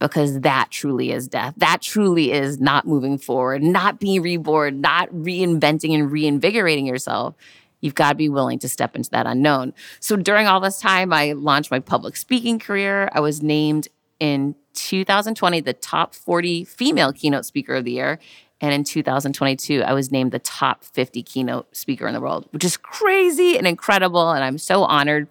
because 0.00 0.40
that 0.40 0.68
truly 0.70 1.12
is 1.12 1.28
death. 1.28 1.54
That 1.58 1.82
truly 1.82 2.32
is 2.32 2.58
not 2.58 2.86
moving 2.86 3.18
forward, 3.18 3.62
not 3.62 4.00
being 4.00 4.22
reborn, 4.22 4.80
not 4.80 5.10
reinventing 5.10 5.94
and 5.94 6.10
reinvigorating 6.10 6.86
yourself. 6.86 7.34
You've 7.80 7.94
got 7.94 8.10
to 8.10 8.14
be 8.16 8.28
willing 8.28 8.58
to 8.60 8.68
step 8.68 8.96
into 8.96 9.10
that 9.10 9.26
unknown. 9.26 9.74
So 10.00 10.16
during 10.16 10.46
all 10.46 10.60
this 10.60 10.80
time, 10.80 11.12
I 11.12 11.32
launched 11.32 11.70
my 11.70 11.80
public 11.80 12.16
speaking 12.16 12.58
career. 12.58 13.10
I 13.12 13.20
was 13.20 13.42
named 13.42 13.88
in 14.18 14.54
2020 14.74 15.60
the 15.60 15.72
top 15.72 16.14
40 16.14 16.64
female 16.64 17.12
keynote 17.12 17.44
speaker 17.44 17.74
of 17.74 17.84
the 17.84 17.92
year. 17.92 18.18
And 18.62 18.74
in 18.74 18.84
2022, 18.84 19.82
I 19.82 19.92
was 19.94 20.10
named 20.10 20.32
the 20.32 20.38
top 20.38 20.84
50 20.84 21.22
keynote 21.22 21.74
speaker 21.74 22.06
in 22.06 22.12
the 22.12 22.20
world, 22.20 22.46
which 22.50 22.64
is 22.64 22.76
crazy 22.76 23.56
and 23.56 23.66
incredible. 23.66 24.30
And 24.30 24.44
I'm 24.44 24.58
so 24.58 24.84
honored. 24.84 25.28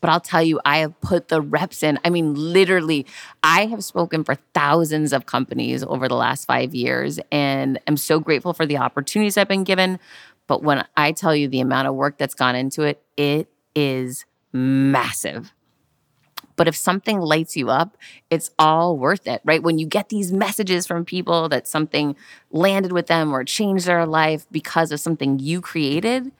But 0.00 0.10
I'll 0.10 0.20
tell 0.20 0.42
you, 0.42 0.60
I 0.64 0.78
have 0.78 1.00
put 1.00 1.28
the 1.28 1.40
reps 1.40 1.82
in. 1.82 1.98
I 2.04 2.10
mean, 2.10 2.34
literally, 2.34 3.06
I 3.42 3.66
have 3.66 3.82
spoken 3.82 4.24
for 4.24 4.36
thousands 4.54 5.12
of 5.12 5.26
companies 5.26 5.82
over 5.84 6.08
the 6.08 6.14
last 6.14 6.46
five 6.46 6.74
years 6.74 7.18
and 7.32 7.80
I'm 7.86 7.96
so 7.96 8.20
grateful 8.20 8.52
for 8.52 8.66
the 8.66 8.78
opportunities 8.78 9.36
I've 9.36 9.48
been 9.48 9.64
given. 9.64 9.98
But 10.46 10.62
when 10.62 10.84
I 10.96 11.12
tell 11.12 11.34
you 11.34 11.48
the 11.48 11.60
amount 11.60 11.88
of 11.88 11.94
work 11.94 12.18
that's 12.18 12.34
gone 12.34 12.54
into 12.54 12.82
it, 12.82 13.02
it 13.16 13.48
is 13.74 14.24
massive. 14.52 15.52
But 16.56 16.68
if 16.68 16.76
something 16.76 17.20
lights 17.20 17.56
you 17.56 17.68
up, 17.68 17.96
it's 18.30 18.50
all 18.58 18.96
worth 18.96 19.26
it, 19.26 19.42
right? 19.44 19.62
When 19.62 19.78
you 19.78 19.86
get 19.86 20.08
these 20.08 20.32
messages 20.32 20.86
from 20.86 21.04
people 21.04 21.48
that 21.50 21.68
something 21.68 22.16
landed 22.50 22.92
with 22.92 23.06
them 23.06 23.32
or 23.32 23.44
changed 23.44 23.86
their 23.86 24.06
life 24.06 24.46
because 24.50 24.90
of 24.90 24.98
something 24.98 25.38
you 25.38 25.60
created, 25.60 26.32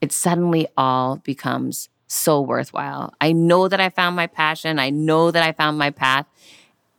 it 0.00 0.12
suddenly 0.12 0.66
all 0.76 1.16
becomes 1.18 1.88
so 2.06 2.40
worthwhile. 2.40 3.12
I 3.20 3.32
know 3.32 3.68
that 3.68 3.80
I 3.80 3.88
found 3.88 4.16
my 4.16 4.26
passion. 4.26 4.78
I 4.78 4.90
know 4.90 5.30
that 5.30 5.42
I 5.42 5.52
found 5.52 5.78
my 5.78 5.90
path. 5.90 6.26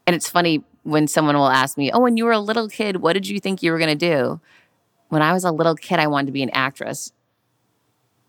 And 0.05 0.15
it's 0.15 0.29
funny 0.29 0.63
when 0.83 1.07
someone 1.07 1.35
will 1.35 1.49
ask 1.49 1.77
me, 1.77 1.91
Oh, 1.91 1.99
when 1.99 2.17
you 2.17 2.25
were 2.25 2.31
a 2.31 2.39
little 2.39 2.69
kid, 2.69 2.97
what 2.97 3.13
did 3.13 3.27
you 3.27 3.39
think 3.39 3.61
you 3.61 3.71
were 3.71 3.79
going 3.79 3.97
to 3.97 4.09
do? 4.09 4.39
When 5.09 5.21
I 5.21 5.33
was 5.33 5.43
a 5.43 5.51
little 5.51 5.75
kid, 5.75 5.99
I 5.99 6.07
wanted 6.07 6.27
to 6.27 6.31
be 6.31 6.43
an 6.43 6.49
actress. 6.51 7.11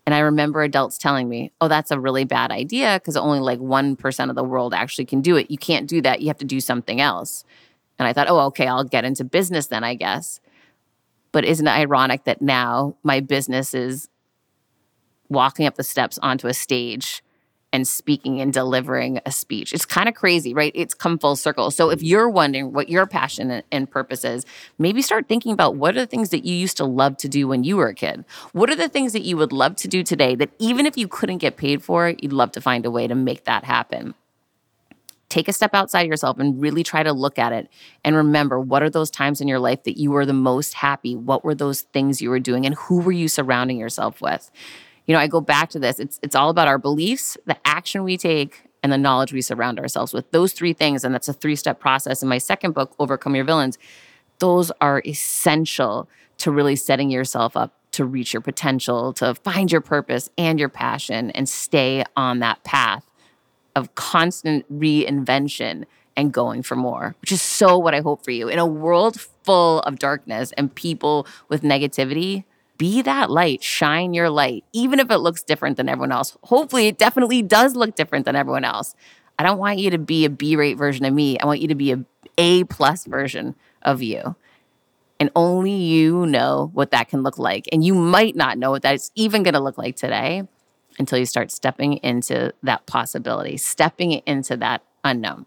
And 0.05 0.15
I 0.15 0.19
remember 0.19 0.63
adults 0.63 0.97
telling 0.97 1.29
me, 1.29 1.51
oh, 1.61 1.67
that's 1.67 1.91
a 1.91 1.99
really 1.99 2.23
bad 2.23 2.51
idea 2.51 2.99
because 2.99 3.15
only 3.15 3.39
like 3.39 3.59
1% 3.59 4.29
of 4.29 4.35
the 4.35 4.43
world 4.43 4.73
actually 4.73 5.05
can 5.05 5.21
do 5.21 5.35
it. 5.35 5.51
You 5.51 5.57
can't 5.57 5.87
do 5.87 6.01
that. 6.01 6.21
You 6.21 6.27
have 6.29 6.39
to 6.39 6.45
do 6.45 6.59
something 6.59 6.99
else. 6.99 7.43
And 7.99 8.07
I 8.07 8.13
thought, 8.13 8.27
oh, 8.27 8.39
okay, 8.47 8.65
I'll 8.65 8.85
get 8.85 9.05
into 9.05 9.23
business 9.23 9.67
then, 9.67 9.83
I 9.83 9.93
guess. 9.93 10.39
But 11.31 11.45
isn't 11.45 11.67
it 11.67 11.69
ironic 11.69 12.23
that 12.23 12.41
now 12.41 12.95
my 13.03 13.19
business 13.19 13.75
is 13.75 14.09
walking 15.29 15.65
up 15.65 15.75
the 15.75 15.83
steps 15.83 16.17
onto 16.21 16.47
a 16.47 16.53
stage 16.53 17.23
and 17.71 17.87
speaking 17.87 18.41
and 18.41 18.51
delivering 18.51 19.19
a 19.25 19.31
speech. 19.31 19.73
It's 19.73 19.85
kind 19.85 20.09
of 20.09 20.15
crazy, 20.15 20.53
right? 20.53 20.71
It's 20.75 20.93
come 20.93 21.19
full 21.19 21.35
circle. 21.35 21.71
So 21.71 21.89
if 21.89 22.01
you're 22.01 22.29
wondering 22.29 22.73
what 22.73 22.89
your 22.89 23.05
passion 23.05 23.61
and 23.71 23.89
purpose 23.89 24.25
is, 24.25 24.45
maybe 24.77 25.01
start 25.01 25.27
thinking 25.27 25.51
about 25.51 25.75
what 25.75 25.95
are 25.95 25.99
the 25.99 26.07
things 26.07 26.29
that 26.29 26.45
you 26.45 26.55
used 26.55 26.77
to 26.77 26.85
love 26.85 27.17
to 27.17 27.29
do 27.29 27.47
when 27.47 27.63
you 27.63 27.77
were 27.77 27.89
a 27.89 27.95
kid? 27.95 28.25
What 28.53 28.69
are 28.69 28.75
the 28.75 28.89
things 28.89 29.13
that 29.13 29.21
you 29.21 29.37
would 29.37 29.51
love 29.51 29.75
to 29.77 29.87
do 29.87 30.03
today 30.03 30.35
that 30.35 30.49
even 30.59 30.85
if 30.85 30.97
you 30.97 31.07
couldn't 31.07 31.37
get 31.37 31.57
paid 31.57 31.83
for 31.83 32.09
you'd 32.09 32.33
love 32.33 32.51
to 32.53 32.61
find 32.61 32.85
a 32.85 32.91
way 32.91 33.07
to 33.07 33.15
make 33.15 33.43
that 33.45 33.63
happen? 33.63 34.15
Take 35.29 35.47
a 35.47 35.53
step 35.53 35.75
outside 35.75 36.07
yourself 36.07 36.39
and 36.39 36.59
really 36.59 36.81
try 36.81 37.03
to 37.03 37.13
look 37.13 37.37
at 37.37 37.53
it 37.53 37.69
and 38.03 38.15
remember 38.15 38.59
what 38.59 38.81
are 38.81 38.89
those 38.89 39.11
times 39.11 39.41
in 39.41 39.47
your 39.47 39.59
life 39.59 39.83
that 39.83 39.99
you 39.99 40.09
were 40.09 40.25
the 40.25 40.33
most 40.33 40.73
happy? 40.73 41.15
What 41.15 41.43
were 41.43 41.53
those 41.53 41.81
things 41.81 42.19
you 42.19 42.31
were 42.31 42.39
doing 42.39 42.65
and 42.65 42.73
who 42.73 43.01
were 43.01 43.11
you 43.11 43.27
surrounding 43.27 43.77
yourself 43.77 44.21
with? 44.21 44.49
You 45.09 45.15
know, 45.15 45.19
I 45.19 45.25
go 45.25 45.41
back 45.41 45.71
to 45.71 45.79
this. 45.79 45.99
It's 45.99 46.19
it's 46.21 46.35
all 46.35 46.51
about 46.51 46.67
our 46.67 46.77
beliefs, 46.77 47.35
the 47.45 47.57
action 47.65 48.03
we 48.03 48.15
take, 48.15 48.61
and 48.83 48.91
the 48.91 48.97
knowledge 48.97 49.33
we 49.33 49.41
surround 49.41 49.79
ourselves 49.79 50.13
with. 50.13 50.29
Those 50.29 50.53
three 50.53 50.71
things, 50.71 51.03
and 51.03 51.11
that's 51.11 51.27
a 51.27 51.33
three-step 51.33 51.79
process. 51.79 52.21
In 52.21 52.29
my 52.29 52.37
second 52.37 52.75
book, 52.75 52.93
Overcome 52.99 53.33
Your 53.33 53.43
Villains, 53.43 53.79
those 54.37 54.71
are 54.79 55.01
essential 55.07 56.07
to 56.37 56.51
really 56.51 56.75
setting 56.75 57.09
yourself 57.09 57.57
up 57.57 57.73
to 57.93 58.05
reach 58.05 58.33
your 58.35 58.41
potential, 58.41 59.11
to 59.13 59.33
find 59.33 59.71
your 59.71 59.81
purpose 59.81 60.29
and 60.37 60.59
your 60.59 60.69
passion, 60.69 61.31
and 61.31 61.49
stay 61.49 62.03
on 62.15 62.37
that 62.37 62.63
path 62.63 63.03
of 63.75 63.95
constant 63.95 64.63
reinvention 64.71 65.85
and 66.15 66.31
going 66.31 66.61
for 66.61 66.75
more, 66.75 67.15
which 67.21 67.31
is 67.31 67.41
so 67.41 67.79
what 67.79 67.95
I 67.95 68.01
hope 68.01 68.23
for 68.23 68.29
you. 68.29 68.47
In 68.47 68.59
a 68.59 68.65
world 68.67 69.19
full 69.19 69.79
of 69.79 69.97
darkness 69.97 70.53
and 70.55 70.73
people 70.75 71.25
with 71.47 71.63
negativity, 71.63 72.43
be 72.79 73.03
that 73.03 73.29
light, 73.29 73.61
shine 73.61 74.15
your 74.15 74.31
light, 74.31 74.63
even 74.73 74.99
if 74.99 75.11
it 75.11 75.17
looks 75.17 75.43
different 75.43 75.77
than 75.77 75.87
everyone 75.87 76.11
else. 76.11 76.35
Hopefully, 76.45 76.87
it 76.87 76.97
definitely 76.97 77.43
does 77.43 77.75
look 77.75 77.95
different 77.95 78.25
than 78.25 78.35
everyone 78.35 78.63
else. 78.63 78.95
I 79.37 79.43
don't 79.43 79.59
want 79.59 79.77
you 79.77 79.91
to 79.91 79.99
be 79.99 80.25
a 80.25 80.29
B 80.29 80.55
rate 80.55 80.77
version 80.77 81.05
of 81.05 81.13
me. 81.13 81.37
I 81.37 81.45
want 81.45 81.61
you 81.61 81.67
to 81.67 81.75
be 81.75 81.91
a 81.91 82.03
A 82.39 82.63
plus 82.63 83.05
version 83.05 83.53
of 83.83 84.01
you. 84.01 84.35
And 85.19 85.29
only 85.35 85.73
you 85.75 86.25
know 86.25 86.71
what 86.73 86.91
that 86.91 87.09
can 87.09 87.21
look 87.21 87.37
like. 87.37 87.67
And 87.71 87.83
you 87.83 87.93
might 87.93 88.35
not 88.35 88.57
know 88.57 88.71
what 88.71 88.81
that's 88.81 89.11
even 89.15 89.43
going 89.43 89.53
to 89.53 89.59
look 89.59 89.77
like 89.77 89.97
today 89.97 90.43
until 90.97 91.19
you 91.19 91.25
start 91.25 91.51
stepping 91.51 91.95
into 91.97 92.53
that 92.63 92.85
possibility, 92.85 93.57
stepping 93.57 94.11
into 94.11 94.55
that 94.57 94.83
unknown. 95.03 95.45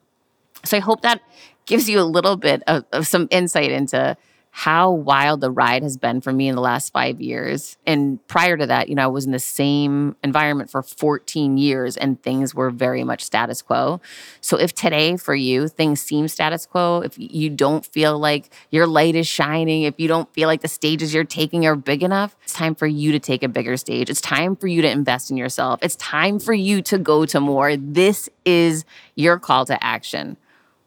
So 0.64 0.76
I 0.76 0.80
hope 0.80 1.00
that 1.02 1.22
gives 1.64 1.88
you 1.88 1.98
a 2.00 2.04
little 2.04 2.36
bit 2.36 2.62
of, 2.66 2.84
of 2.92 3.06
some 3.06 3.28
insight 3.30 3.72
into 3.72 4.16
how 4.54 4.90
wild 4.90 5.40
the 5.40 5.50
ride 5.50 5.82
has 5.82 5.96
been 5.96 6.20
for 6.20 6.30
me 6.30 6.46
in 6.46 6.54
the 6.54 6.60
last 6.60 6.92
five 6.92 7.22
years. 7.22 7.78
And 7.86 8.24
prior 8.28 8.58
to 8.58 8.66
that, 8.66 8.90
you 8.90 8.94
know, 8.94 9.04
I 9.04 9.06
was 9.06 9.24
in 9.24 9.32
the 9.32 9.38
same 9.38 10.14
environment 10.22 10.70
for 10.70 10.82
14 10.82 11.56
years 11.56 11.96
and 11.96 12.22
things 12.22 12.54
were 12.54 12.70
very 12.70 13.02
much 13.02 13.24
status 13.24 13.62
quo. 13.62 14.02
So 14.42 14.58
if 14.58 14.74
today 14.74 15.16
for 15.16 15.34
you 15.34 15.68
things 15.68 16.02
seem 16.02 16.28
status 16.28 16.66
quo, 16.66 17.00
if 17.00 17.14
you 17.16 17.48
don't 17.48 17.86
feel 17.86 18.18
like 18.18 18.52
your 18.70 18.86
light 18.86 19.14
is 19.14 19.26
shining, 19.26 19.84
if 19.84 19.94
you 19.96 20.06
don't 20.06 20.30
feel 20.34 20.48
like 20.48 20.60
the 20.60 20.68
stages 20.68 21.14
you're 21.14 21.24
taking 21.24 21.64
are 21.64 21.74
big 21.74 22.02
enough, 22.02 22.36
it's 22.42 22.52
time 22.52 22.74
for 22.74 22.86
you 22.86 23.10
to 23.12 23.18
take 23.18 23.42
a 23.42 23.48
bigger 23.48 23.78
stage. 23.78 24.10
It's 24.10 24.20
time 24.20 24.54
for 24.54 24.66
you 24.66 24.82
to 24.82 24.90
invest 24.90 25.30
in 25.30 25.38
yourself. 25.38 25.80
It's 25.82 25.96
time 25.96 26.38
for 26.38 26.52
you 26.52 26.82
to 26.82 26.98
go 26.98 27.24
to 27.24 27.40
more. 27.40 27.74
This 27.78 28.28
is 28.44 28.84
your 29.14 29.38
call 29.38 29.64
to 29.64 29.82
action. 29.82 30.36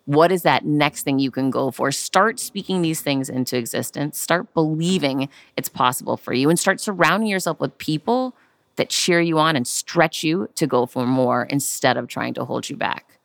What 0.06 0.32
is 0.32 0.44
that 0.44 0.66
next 0.66 1.04
thing 1.04 1.18
you 1.18 1.32
can 1.32 1.50
go 1.50 1.72
for? 1.72 1.92
Start 1.92 2.40
speaking 2.40 2.82
these 2.82 3.02
things 3.02 3.28
into 3.28 3.58
existence. 3.58 4.20
Start 4.20 4.54
believing 4.54 5.30
it's 5.58 5.70
possible 5.70 6.16
for 6.16 6.32
you 6.32 6.50
and 6.50 6.60
start 6.60 6.80
surrounding 6.80 7.28
yourself 7.28 7.60
with 7.60 7.78
people 7.80 8.36
that 8.76 8.90
cheer 8.90 9.20
you 9.20 9.40
on 9.40 9.56
and 9.56 9.68
stretch 9.68 10.24
you 10.24 10.50
to 10.56 10.68
go 10.68 10.86
for 10.86 11.06
more 11.08 11.44
instead 11.44 11.98
of 11.98 12.08
trying 12.08 12.34
to 12.36 12.46
hold 12.46 12.70
you 12.70 12.76
back. 12.76 13.18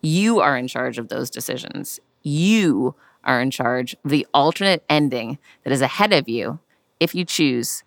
You 0.00 0.40
are 0.40 0.56
in 0.56 0.66
charge 0.68 0.98
of 0.98 1.08
those 1.08 1.28
decisions. 1.30 2.00
You 2.22 2.94
are 3.24 3.40
in 3.40 3.50
charge 3.50 3.94
of 4.04 4.10
the 4.10 4.26
alternate 4.32 4.84
ending 4.88 5.38
that 5.62 5.72
is 5.72 5.80
ahead 5.80 6.12
of 6.12 6.28
you 6.28 6.58
if 7.00 7.14
you 7.14 7.24
choose 7.24 7.82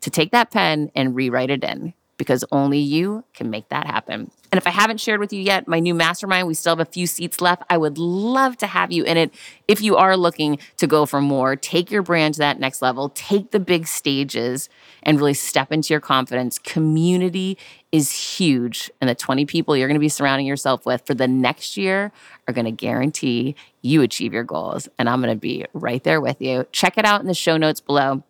to 0.00 0.10
take 0.10 0.30
that 0.32 0.50
pen 0.50 0.90
and 0.94 1.14
rewrite 1.14 1.50
it 1.50 1.64
in 1.64 1.94
because 2.16 2.44
only 2.52 2.78
you 2.78 3.24
can 3.34 3.50
make 3.50 3.68
that 3.68 3.86
happen. 3.86 4.30
And 4.52 4.58
if 4.58 4.66
I 4.66 4.70
haven't 4.70 5.00
shared 5.00 5.18
with 5.18 5.32
you 5.32 5.40
yet, 5.40 5.66
my 5.66 5.80
new 5.80 5.94
mastermind, 5.94 6.46
we 6.46 6.52
still 6.52 6.76
have 6.76 6.86
a 6.86 6.90
few 6.90 7.06
seats 7.06 7.40
left. 7.40 7.62
I 7.70 7.78
would 7.78 7.96
love 7.96 8.58
to 8.58 8.66
have 8.66 8.92
you 8.92 9.02
in 9.02 9.16
it. 9.16 9.32
If 9.66 9.80
you 9.80 9.96
are 9.96 10.14
looking 10.14 10.58
to 10.76 10.86
go 10.86 11.06
for 11.06 11.22
more, 11.22 11.56
take 11.56 11.90
your 11.90 12.02
brand 12.02 12.34
to 12.34 12.40
that 12.40 12.60
next 12.60 12.82
level, 12.82 13.08
take 13.08 13.50
the 13.50 13.58
big 13.58 13.86
stages, 13.86 14.68
and 15.02 15.16
really 15.16 15.32
step 15.32 15.72
into 15.72 15.94
your 15.94 16.02
confidence. 16.02 16.58
Community 16.58 17.56
is 17.92 18.10
huge. 18.10 18.90
And 19.00 19.08
the 19.08 19.14
20 19.14 19.46
people 19.46 19.74
you're 19.74 19.88
going 19.88 19.94
to 19.94 20.00
be 20.00 20.10
surrounding 20.10 20.46
yourself 20.46 20.84
with 20.84 21.06
for 21.06 21.14
the 21.14 21.26
next 21.26 21.78
year 21.78 22.12
are 22.46 22.52
going 22.52 22.66
to 22.66 22.72
guarantee 22.72 23.56
you 23.80 24.02
achieve 24.02 24.34
your 24.34 24.44
goals. 24.44 24.86
And 24.98 25.08
I'm 25.08 25.22
going 25.22 25.34
to 25.34 25.40
be 25.40 25.64
right 25.72 26.04
there 26.04 26.20
with 26.20 26.42
you. 26.42 26.66
Check 26.72 26.98
it 26.98 27.06
out 27.06 27.22
in 27.22 27.26
the 27.26 27.32
show 27.32 27.56
notes 27.56 27.80
below 27.80 28.22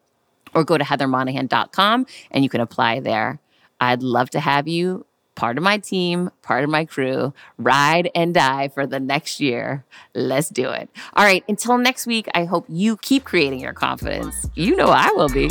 or 0.54 0.62
go 0.62 0.78
to 0.78 0.84
heathermonahan.com 0.84 2.06
and 2.30 2.44
you 2.44 2.48
can 2.48 2.60
apply 2.60 3.00
there. 3.00 3.40
I'd 3.80 4.04
love 4.04 4.30
to 4.30 4.40
have 4.40 4.68
you 4.68 5.04
part 5.34 5.56
of 5.58 5.64
my 5.64 5.78
team, 5.78 6.30
part 6.42 6.64
of 6.64 6.70
my 6.70 6.84
crew, 6.84 7.32
ride 7.58 8.10
and 8.14 8.34
die 8.34 8.68
for 8.68 8.86
the 8.86 9.00
next 9.00 9.40
year. 9.40 9.84
Let's 10.14 10.48
do 10.48 10.70
it. 10.70 10.90
All 11.14 11.24
right, 11.24 11.44
until 11.48 11.78
next 11.78 12.06
week, 12.06 12.28
I 12.34 12.44
hope 12.44 12.66
you 12.68 12.96
keep 12.98 13.24
creating 13.24 13.60
your 13.60 13.72
confidence. 13.72 14.46
You 14.54 14.76
know 14.76 14.88
I 14.88 15.10
will 15.12 15.28
be. 15.28 15.50